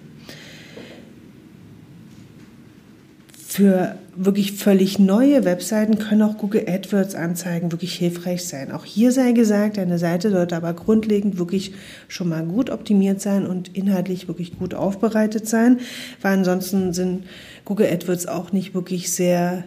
Für 3.55 3.97
wirklich 4.17 4.53
völlig 4.53 4.99
neue 4.99 5.45
Webseiten 5.45 5.99
können 5.99 6.23
auch 6.23 6.39
Google 6.39 6.65
AdWords 6.67 7.15
Anzeigen 7.15 7.71
wirklich 7.71 7.93
hilfreich 7.93 8.47
sein. 8.47 8.73
Auch 8.73 8.87
hier 8.87 9.13
sei 9.13 9.33
gesagt, 9.33 9.77
deine 9.77 9.99
Seite 9.99 10.31
sollte 10.31 10.57
aber 10.57 10.73
grundlegend 10.73 11.37
wirklich 11.37 11.75
schon 12.09 12.31
mal 12.31 12.47
gut 12.47 12.71
optimiert 12.71 13.21
sein 13.21 13.47
und 13.47 13.77
inhaltlich 13.77 14.27
wirklich 14.27 14.59
gut 14.59 14.73
aufbereitet 14.73 15.47
sein, 15.47 15.81
weil 16.23 16.39
ansonsten 16.39 16.95
sind 16.95 17.25
Google 17.67 17.93
AdWords 17.93 18.27
auch 18.27 18.53
nicht 18.53 18.75
wirklich 18.75 19.13
sehr 19.13 19.65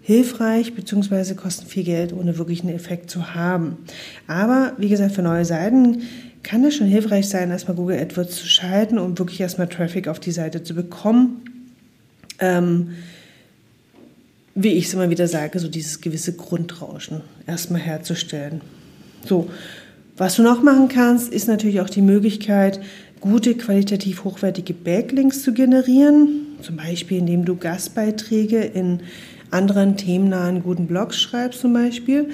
hilfreich 0.00 0.74
beziehungsweise 0.74 1.36
kosten 1.36 1.66
viel 1.66 1.84
Geld, 1.84 2.12
ohne 2.12 2.38
wirklich 2.38 2.62
einen 2.62 2.74
Effekt 2.74 3.08
zu 3.08 3.36
haben. 3.36 3.76
Aber 4.26 4.72
wie 4.78 4.88
gesagt, 4.88 5.14
für 5.14 5.22
neue 5.22 5.44
Seiten 5.44 6.02
kann 6.42 6.64
es 6.64 6.74
schon 6.74 6.88
hilfreich 6.88 7.28
sein, 7.28 7.52
erstmal 7.52 7.76
Google 7.76 8.00
AdWords 8.00 8.34
zu 8.34 8.48
schalten, 8.48 8.98
um 8.98 9.16
wirklich 9.16 9.40
erstmal 9.40 9.68
Traffic 9.68 10.08
auf 10.08 10.18
die 10.18 10.32
Seite 10.32 10.64
zu 10.64 10.74
bekommen. 10.74 11.42
Ähm, 12.40 12.88
wie 14.54 14.72
ich 14.72 14.86
es 14.86 14.94
immer 14.94 15.10
wieder 15.10 15.26
sage, 15.28 15.58
so 15.58 15.68
dieses 15.68 16.00
gewisse 16.00 16.34
Grundrauschen 16.34 17.22
erstmal 17.46 17.80
herzustellen. 17.80 18.60
So, 19.24 19.48
was 20.16 20.36
du 20.36 20.42
noch 20.42 20.62
machen 20.62 20.88
kannst, 20.88 21.32
ist 21.32 21.48
natürlich 21.48 21.80
auch 21.80 21.88
die 21.88 22.02
Möglichkeit, 22.02 22.80
gute, 23.20 23.54
qualitativ 23.54 24.24
hochwertige 24.24 24.74
Backlinks 24.74 25.42
zu 25.42 25.52
generieren. 25.52 26.46
Zum 26.60 26.76
Beispiel, 26.76 27.18
indem 27.18 27.44
du 27.44 27.56
Gastbeiträge 27.56 28.60
in 28.62 29.00
anderen 29.50 29.96
themennahen 29.96 30.62
guten 30.62 30.86
Blogs 30.86 31.20
schreibst 31.20 31.60
zum 31.60 31.72
Beispiel. 31.72 32.28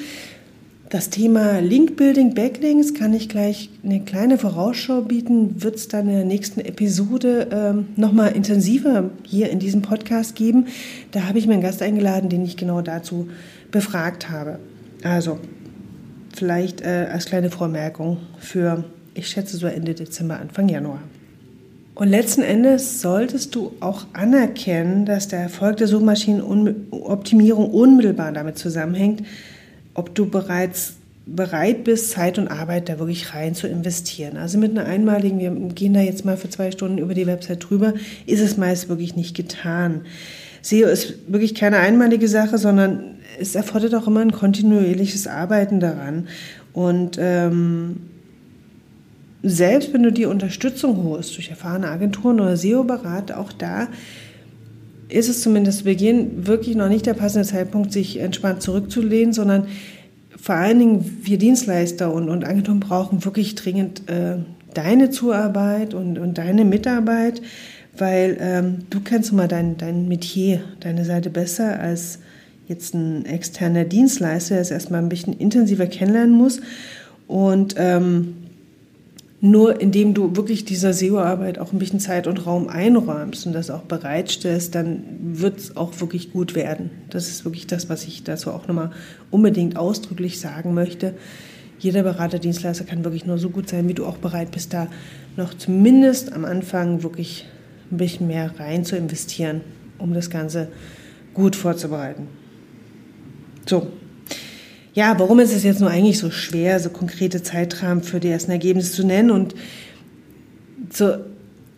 Das 0.91 1.11
Thema 1.11 1.59
Link-Building, 1.59 2.33
Backlinks 2.33 2.95
kann 2.95 3.13
ich 3.13 3.29
gleich 3.29 3.69
eine 3.85 4.01
kleine 4.01 4.39
Vorausschau 4.39 5.03
bieten. 5.03 5.63
Wird 5.63 5.77
es 5.77 5.89
dann 5.89 6.09
in 6.09 6.15
der 6.15 6.25
nächsten 6.25 6.61
Episode 6.61 7.49
ähm, 7.53 7.89
nochmal 7.97 8.33
intensiver 8.33 9.11
hier 9.23 9.51
in 9.51 9.59
diesem 9.59 9.83
Podcast 9.83 10.35
geben. 10.35 10.69
Da 11.11 11.25
habe 11.25 11.39
ich 11.39 11.47
mir 11.47 11.53
einen 11.53 11.63
Gast 11.63 11.83
eingeladen, 11.83 12.31
den 12.31 12.43
ich 12.43 12.57
genau 12.57 12.81
dazu 12.81 13.29
befragt 13.71 14.31
habe. 14.31 14.61
Also 15.03 15.39
vielleicht 16.35 16.81
äh, 16.81 17.09
als 17.13 17.27
kleine 17.27 17.51
Vormerkung 17.51 18.17
für, 18.39 18.85
ich 19.13 19.29
schätze 19.29 19.59
so 19.59 19.67
Ende 19.67 19.93
Dezember, 19.93 20.41
Anfang 20.41 20.71
Januar. 20.71 21.03
Und 21.97 22.09
letzten 22.09 22.41
Endes 22.41 23.03
solltest 23.03 23.55
du 23.55 23.73
auch 23.81 24.07
anerkennen, 24.15 25.05
dass 25.05 25.29
der 25.29 25.41
Erfolg 25.41 25.77
der 25.77 25.89
Suchmaschinenoptimierung 25.89 27.73
unmittelbar 27.73 28.33
damit 28.33 28.57
zusammenhängt, 28.57 29.25
ob 29.99 30.15
du 30.15 30.27
bereits 30.27 30.95
bereit 31.27 31.85
bist, 31.85 32.11
Zeit 32.11 32.39
und 32.39 32.49
Arbeit 32.49 32.89
da 32.89 32.99
wirklich 32.99 33.35
rein 33.35 33.55
zu 33.55 33.67
investieren. 33.67 34.37
Also 34.37 34.57
mit 34.57 34.71
einer 34.71 34.87
einmaligen, 34.87 35.41
wir 35.41 35.51
gehen 35.75 35.93
da 35.93 36.01
jetzt 36.01 36.25
mal 36.25 36.37
für 36.37 36.49
zwei 36.49 36.71
Stunden 36.71 36.99
über 36.99 37.15
die 37.15 37.27
Website 37.27 37.69
drüber, 37.69 37.95
ist 38.25 38.41
es 38.41 38.57
meist 38.57 38.89
wirklich 38.89 39.17
nicht 39.17 39.37
getan. 39.37 40.03
SEO 40.63 40.89
ist 40.89 41.15
wirklich 41.31 41.55
keine 41.55 41.79
einmalige 41.79 42.29
Sache, 42.29 42.59
sondern 42.59 43.17
es 43.39 43.55
erfordert 43.55 43.95
auch 43.95 44.07
immer 44.07 44.21
ein 44.21 44.33
kontinuierliches 44.33 45.27
Arbeiten 45.27 45.81
daran. 45.81 46.29
Und 46.73 47.19
ähm, 47.21 47.97
selbst 49.43 49.93
wenn 49.93 50.03
du 50.03 50.13
die 50.13 50.27
Unterstützung 50.27 51.03
holst 51.05 51.37
durch 51.37 51.51
erfahrene 51.51 51.89
Agenturen 51.89 52.41
oder 52.41 52.57
SEO-Berater, 52.57 53.39
auch 53.39 53.53
da 53.53 53.89
ist 55.09 55.29
es 55.29 55.41
zumindest 55.43 55.79
zu 55.79 55.85
Beginn 55.85 56.47
wirklich 56.47 56.77
noch 56.77 56.89
nicht 56.89 57.07
der 57.07 57.15
passende 57.15 57.47
Zeitpunkt, 57.47 57.93
sich 57.93 58.19
entspannt 58.19 58.63
zurückzulehnen, 58.63 59.33
sondern 59.33 59.67
vor 60.41 60.55
allen 60.55 60.79
Dingen 60.79 61.21
wir 61.23 61.39
Dienstleister 61.39 62.13
und, 62.13 62.29
und 62.29 62.45
Agenturen 62.45 62.81
brauchen 62.81 63.25
wirklich 63.25 63.55
dringend 63.55 64.09
äh, 64.09 64.37
deine 64.75 65.11
Zuarbeit 65.11 65.95
und, 65.95 66.19
und 66.19 66.39
deine 66.39 66.65
Mitarbeit, 66.65 67.43
weil 67.97 68.37
ähm, 68.41 68.79
du 68.91 69.01
kennst 69.01 69.33
mal 69.33 69.49
dein, 69.49 69.77
dein 69.77 70.09
Metier, 70.09 70.61
deine 70.81 71.05
Seite 71.05 71.31
besser 71.31 71.81
als 71.81 72.21
jetzt 72.69 72.95
ein 72.95 73.25
externer 73.25 73.85
Dienstleister, 73.85 74.55
der 74.55 74.63
es 74.63 74.71
erstmal 74.71 75.01
ein 75.01 75.09
bisschen 75.09 75.33
intensiver 75.33 75.87
kennenlernen 75.87 76.37
muss. 76.37 76.61
Und 77.27 77.75
ähm, 77.79 78.35
nur 79.41 79.81
indem 79.81 80.15
du 80.15 80.35
wirklich 80.35 80.65
dieser 80.65 80.93
SEO-Arbeit 80.93 81.59
auch 81.59 81.73
ein 81.73 81.79
bisschen 81.79 82.01
Zeit 82.01 82.27
und 82.27 82.45
Raum 82.45 82.69
einräumst 82.69 83.47
und 83.47 83.53
das 83.53 83.71
auch 83.71 83.83
bereitstellst, 83.83 84.75
dann 84.75 85.05
wird 85.21 85.59
es 85.59 85.77
auch 85.77 86.01
wirklich 86.01 86.33
gut 86.33 86.57
werden. 86.57 86.91
Das 87.11 87.29
ist 87.29 87.45
wirklich 87.45 87.69
das, 87.69 87.89
was 87.89 88.05
ich 88.05 88.25
dazu 88.25 88.51
auch 88.51 88.67
nochmal 88.67 88.91
unbedingt 89.31 89.77
ausdrücklich 89.77 90.41
sagen 90.41 90.75
möchte. 90.75 91.15
Jeder 91.79 92.03
Beraterdienstleister 92.03 92.85
kann 92.85 93.05
wirklich 93.05 93.27
nur 93.27 93.39
so 93.39 93.51
gut 93.51 93.69
sein, 93.69 93.87
wie 93.87 93.95
du 93.95 94.05
auch 94.07 94.17
bereit 94.17 94.51
bist, 94.51 94.75
da 94.75 94.89
noch 95.37 95.55
zumindest 95.55 96.33
am 96.33 96.45
Anfang 96.45 97.05
wirklich 97.05 97.47
ein 97.93 97.99
bisschen 97.99 98.27
mehr 98.27 98.59
rein 98.59 98.85
zu 98.85 98.97
investieren, 98.97 99.61
um 99.99 100.15
das 100.15 100.31
Ganze 100.31 100.69
gut 101.33 101.55
vorzubereiten. 101.55 102.27
So, 103.67 103.87
ja, 104.99 105.17
warum 105.17 105.39
ist 105.39 105.55
es 105.55 105.63
jetzt 105.63 105.81
nur 105.81 105.91
eigentlich 105.91 106.19
so 106.19 106.33
schwer, 106.33 106.81
so 106.81 106.91
konkrete 106.91 107.41
Zeitrahmen 107.41 108.03
für 108.03 108.19
die 108.19 108.31
ersten 108.31 108.51
Ergebnisse 108.51 108.91
zu 108.91 109.07
nennen? 109.07 109.31
Und 109.31 109.55
zur 110.91 111.25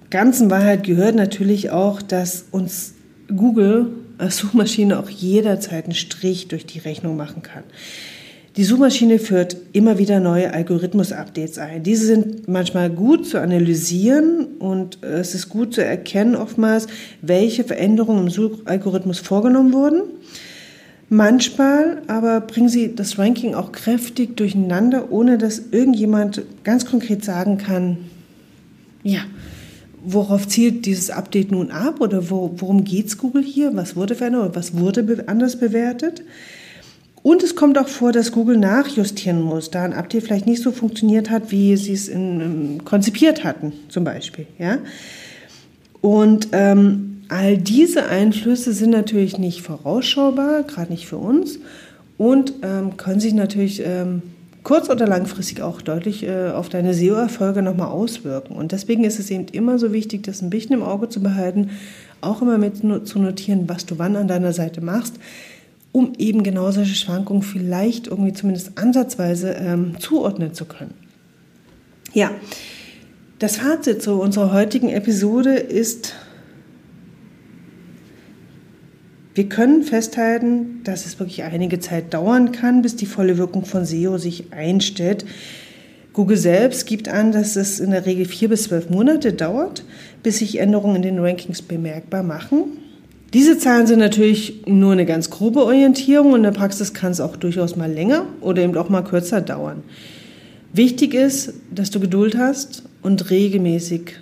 ganzen 0.09 0.49
Wahrheit 0.49 0.85
gehört 0.85 1.17
natürlich 1.17 1.69
auch, 1.69 2.01
dass 2.01 2.47
uns 2.51 2.95
Google 3.29 3.89
als 4.17 4.39
Suchmaschine 4.39 4.99
auch 4.99 5.11
jederzeit 5.11 5.85
einen 5.85 5.95
Strich 5.95 6.49
durch 6.49 6.65
die 6.65 6.79
Rechnung 6.79 7.19
machen 7.19 7.43
kann. 7.43 7.65
Die 8.57 8.65
Suchmaschine 8.65 9.19
führt 9.19 9.55
immer 9.75 9.99
wieder 9.99 10.19
neue 10.19 10.55
Algorithmus-Updates 10.55 11.59
ein. 11.59 11.83
Diese 11.83 12.07
sind 12.07 12.49
manchmal 12.49 12.89
gut 12.89 13.27
zu 13.27 13.39
analysieren 13.39 14.47
und 14.59 15.05
es 15.05 15.35
ist 15.35 15.51
gut 15.51 15.75
zu 15.75 15.85
erkennen 15.85 16.37
oftmals, 16.37 16.87
welche 17.21 17.65
Veränderungen 17.65 18.29
im 18.29 18.31
Suchalgorithmus 18.31 19.19
vorgenommen 19.19 19.75
wurden. 19.75 20.05
Manchmal 21.13 22.03
aber 22.07 22.41
bringen 22.41 22.69
sie 22.69 22.95
das 22.95 23.19
Ranking 23.19 23.55
auch 23.57 23.73
kräftig 23.73 24.37
durcheinander, 24.37 25.11
ohne 25.11 25.39
dass 25.39 25.61
irgendjemand 25.73 26.43
ganz 26.63 26.87
konkret 26.87 27.25
sagen 27.25 27.59
kann, 27.59 27.99
ja, 29.03 29.23
worauf 30.05 30.47
zielt 30.47 30.87
dieses 30.87 31.11
Update 31.11 31.51
nun 31.51 31.73
ab 31.73 32.01
oder 32.01 32.31
wo, 32.31 32.55
worum 32.59 32.85
es 32.87 33.19
Google 33.19 33.43
hier, 33.43 33.75
was 33.75 33.97
wurde 33.97 34.15
verändert 34.15 34.45
oder 34.45 34.55
was 34.55 34.79
wurde 34.79 35.25
anders 35.27 35.59
bewertet. 35.59 36.23
Und 37.25 37.43
es 37.43 37.57
kommt 37.57 37.77
auch 37.77 37.89
vor, 37.89 38.13
dass 38.13 38.31
Google 38.31 38.57
nachjustieren 38.57 39.43
muss, 39.43 39.69
da 39.69 39.83
ein 39.83 39.93
Update 39.93 40.23
vielleicht 40.23 40.47
nicht 40.47 40.63
so 40.63 40.71
funktioniert 40.71 41.29
hat, 41.29 41.51
wie 41.51 41.77
sie 41.77 41.93
es 41.93 42.07
in, 42.07 42.41
in, 42.41 42.85
konzipiert 42.85 43.43
hatten, 43.43 43.73
zum 43.89 44.05
Beispiel. 44.05 44.47
Ja? 44.61 44.79
Und 46.01 46.49
ähm, 46.53 47.10
All 47.31 47.57
diese 47.57 48.07
Einflüsse 48.07 48.73
sind 48.73 48.91
natürlich 48.91 49.39
nicht 49.39 49.63
vorausschaubar, 49.63 50.65
gerade 50.65 50.91
nicht 50.91 51.07
für 51.07 51.17
uns, 51.17 51.61
und 52.19 52.55
ähm, 52.63 52.97
können 52.97 53.21
sich 53.21 53.35
natürlich 53.35 53.83
ähm, 53.87 54.23
kurz- 54.65 54.91
oder 54.91 55.07
langfristig 55.07 55.63
auch 55.63 55.81
deutlich 55.81 56.25
äh, 56.25 56.51
auf 56.51 56.69
deine 56.69 56.93
SEO-Erfolge 56.93 57.63
nochmal 57.63 57.87
auswirken. 57.87 58.57
Und 58.57 58.73
deswegen 58.73 59.05
ist 59.05 59.21
es 59.21 59.31
eben 59.31 59.47
immer 59.53 59.79
so 59.79 59.93
wichtig, 59.93 60.25
das 60.25 60.43
ein 60.43 60.51
bisschen 60.51 60.73
im 60.73 60.83
Auge 60.83 61.09
zu 61.09 61.23
behalten, 61.23 61.71
auch 62.21 62.43
immer 62.43 62.59
mit 62.59 62.79
zu 63.07 63.19
notieren, 63.21 63.69
was 63.69 63.87
du 63.87 64.01
wann 64.01 64.17
an 64.17 64.27
deiner 64.27 64.53
Seite 64.53 64.81
machst, 64.81 65.15
um 65.93 66.15
eben 66.19 66.43
genau 66.43 66.73
solche 66.73 66.97
Schwankungen 66.97 67.43
vielleicht 67.43 68.09
irgendwie 68.09 68.33
zumindest 68.33 68.77
ansatzweise 68.77 69.53
ähm, 69.53 69.95
zuordnen 70.01 70.53
zu 70.53 70.65
können. 70.65 70.95
Ja, 72.13 72.33
das 73.39 73.59
Fazit 73.59 74.03
zu 74.03 74.21
unserer 74.21 74.53
heutigen 74.53 74.89
Episode 74.89 75.55
ist 75.55 76.17
Wir 79.35 79.49
können 79.49 79.85
festhalten, 79.85 80.81
dass 80.83 81.07
es 81.07 81.21
wirklich 81.21 81.45
einige 81.45 81.79
Zeit 81.79 82.13
dauern 82.13 82.51
kann, 82.51 82.83
bis 82.83 82.97
die 82.97 83.07
volle 83.07 83.39
Wirkung 83.39 83.65
von 83.65 83.85
SEO 83.85 84.19
sich 84.19 84.53
einstellt. 84.53 85.25
Google 86.13 86.37
selbst 86.37 86.87
gibt 86.87 87.09
an, 87.09 87.31
dass 87.31 87.55
es 87.55 87.79
in 87.79 87.93
der 87.93 88.07
Regel 88.07 88.25
vier 88.25 88.49
bis 88.49 88.65
zwölf 88.65 88.91
Monate 88.91 89.33
dauert, 89.33 89.85
bis 90.25 90.39
sich 90.39 90.59
Änderungen 90.59 90.97
in 90.97 91.03
den 91.03 91.19
Rankings 91.21 91.63
bemerkbar 91.63 92.25
machen. 92.25 92.79
Diese 93.33 93.57
Zahlen 93.59 93.87
sind 93.87 94.01
natürlich 94.01 94.67
nur 94.67 94.91
eine 94.91 95.07
ganz 95.07 95.31
grobe 95.31 95.63
Orientierung. 95.63 96.35
In 96.35 96.43
der 96.43 96.51
Praxis 96.51 96.93
kann 96.93 97.13
es 97.13 97.21
auch 97.21 97.37
durchaus 97.37 97.77
mal 97.77 97.91
länger 97.91 98.27
oder 98.41 98.63
eben 98.63 98.77
auch 98.77 98.89
mal 98.89 99.03
kürzer 99.03 99.41
dauern. 99.41 99.85
Wichtig 100.73 101.15
ist, 101.15 101.55
dass 101.73 101.91
du 101.91 102.01
Geduld 102.01 102.37
hast 102.37 102.83
und 103.03 103.31
regelmäßig 103.31 104.17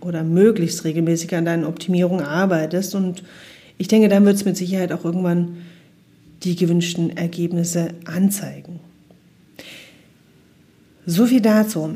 oder 0.00 0.24
möglichst 0.24 0.82
regelmäßig 0.84 1.34
an 1.36 1.44
deinen 1.44 1.64
Optimierungen 1.64 2.24
arbeitest 2.24 2.96
und 2.96 3.22
ich 3.78 3.88
denke, 3.88 4.08
dann 4.08 4.24
wird 4.24 4.36
es 4.36 4.44
mit 4.44 4.56
Sicherheit 4.56 4.92
auch 4.92 5.04
irgendwann 5.04 5.56
die 6.42 6.54
gewünschten 6.56 7.16
Ergebnisse 7.16 7.94
anzeigen. 8.04 8.80
So 11.06 11.26
viel 11.26 11.40
dazu. 11.40 11.94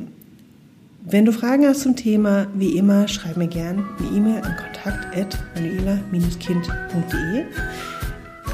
Wenn 1.05 1.25
du 1.25 1.33
Fragen 1.33 1.67
hast 1.67 1.81
zum 1.81 1.97
Thema, 1.97 2.47
wie 2.55 2.79
immer, 2.79 3.09
schreib 3.09 3.37
mir 3.37 3.49
gerne 3.49 3.85
eine 3.99 4.17
E-Mail 4.17 4.41
an 4.43 4.55
kontakt.manuela-kind.de. 4.57 7.45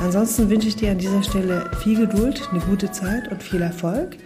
Ansonsten 0.00 0.48
wünsche 0.48 0.68
ich 0.68 0.76
dir 0.76 0.92
an 0.92 0.98
dieser 0.98 1.22
Stelle 1.22 1.70
viel 1.82 1.98
Geduld, 1.98 2.48
eine 2.50 2.60
gute 2.60 2.90
Zeit 2.90 3.30
und 3.30 3.42
viel 3.42 3.60
Erfolg. 3.60 4.16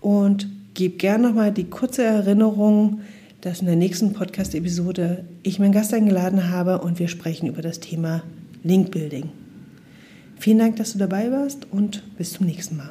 Und 0.00 0.48
gib 0.74 0.98
gerne 0.98 1.28
nochmal 1.28 1.52
die 1.52 1.70
kurze 1.70 2.02
Erinnerung, 2.02 3.02
dass 3.44 3.60
in 3.60 3.66
der 3.66 3.76
nächsten 3.76 4.14
Podcast-Episode 4.14 5.26
ich 5.42 5.58
meinen 5.58 5.72
Gast 5.72 5.92
eingeladen 5.92 6.48
habe 6.48 6.80
und 6.80 6.98
wir 6.98 7.08
sprechen 7.08 7.46
über 7.46 7.60
das 7.60 7.78
Thema 7.78 8.22
Link 8.62 8.90
Building. 8.90 9.28
Vielen 10.38 10.58
Dank, 10.58 10.76
dass 10.76 10.94
du 10.94 10.98
dabei 10.98 11.30
warst 11.30 11.70
und 11.70 12.16
bis 12.16 12.32
zum 12.32 12.46
nächsten 12.46 12.78
Mal. 12.78 12.88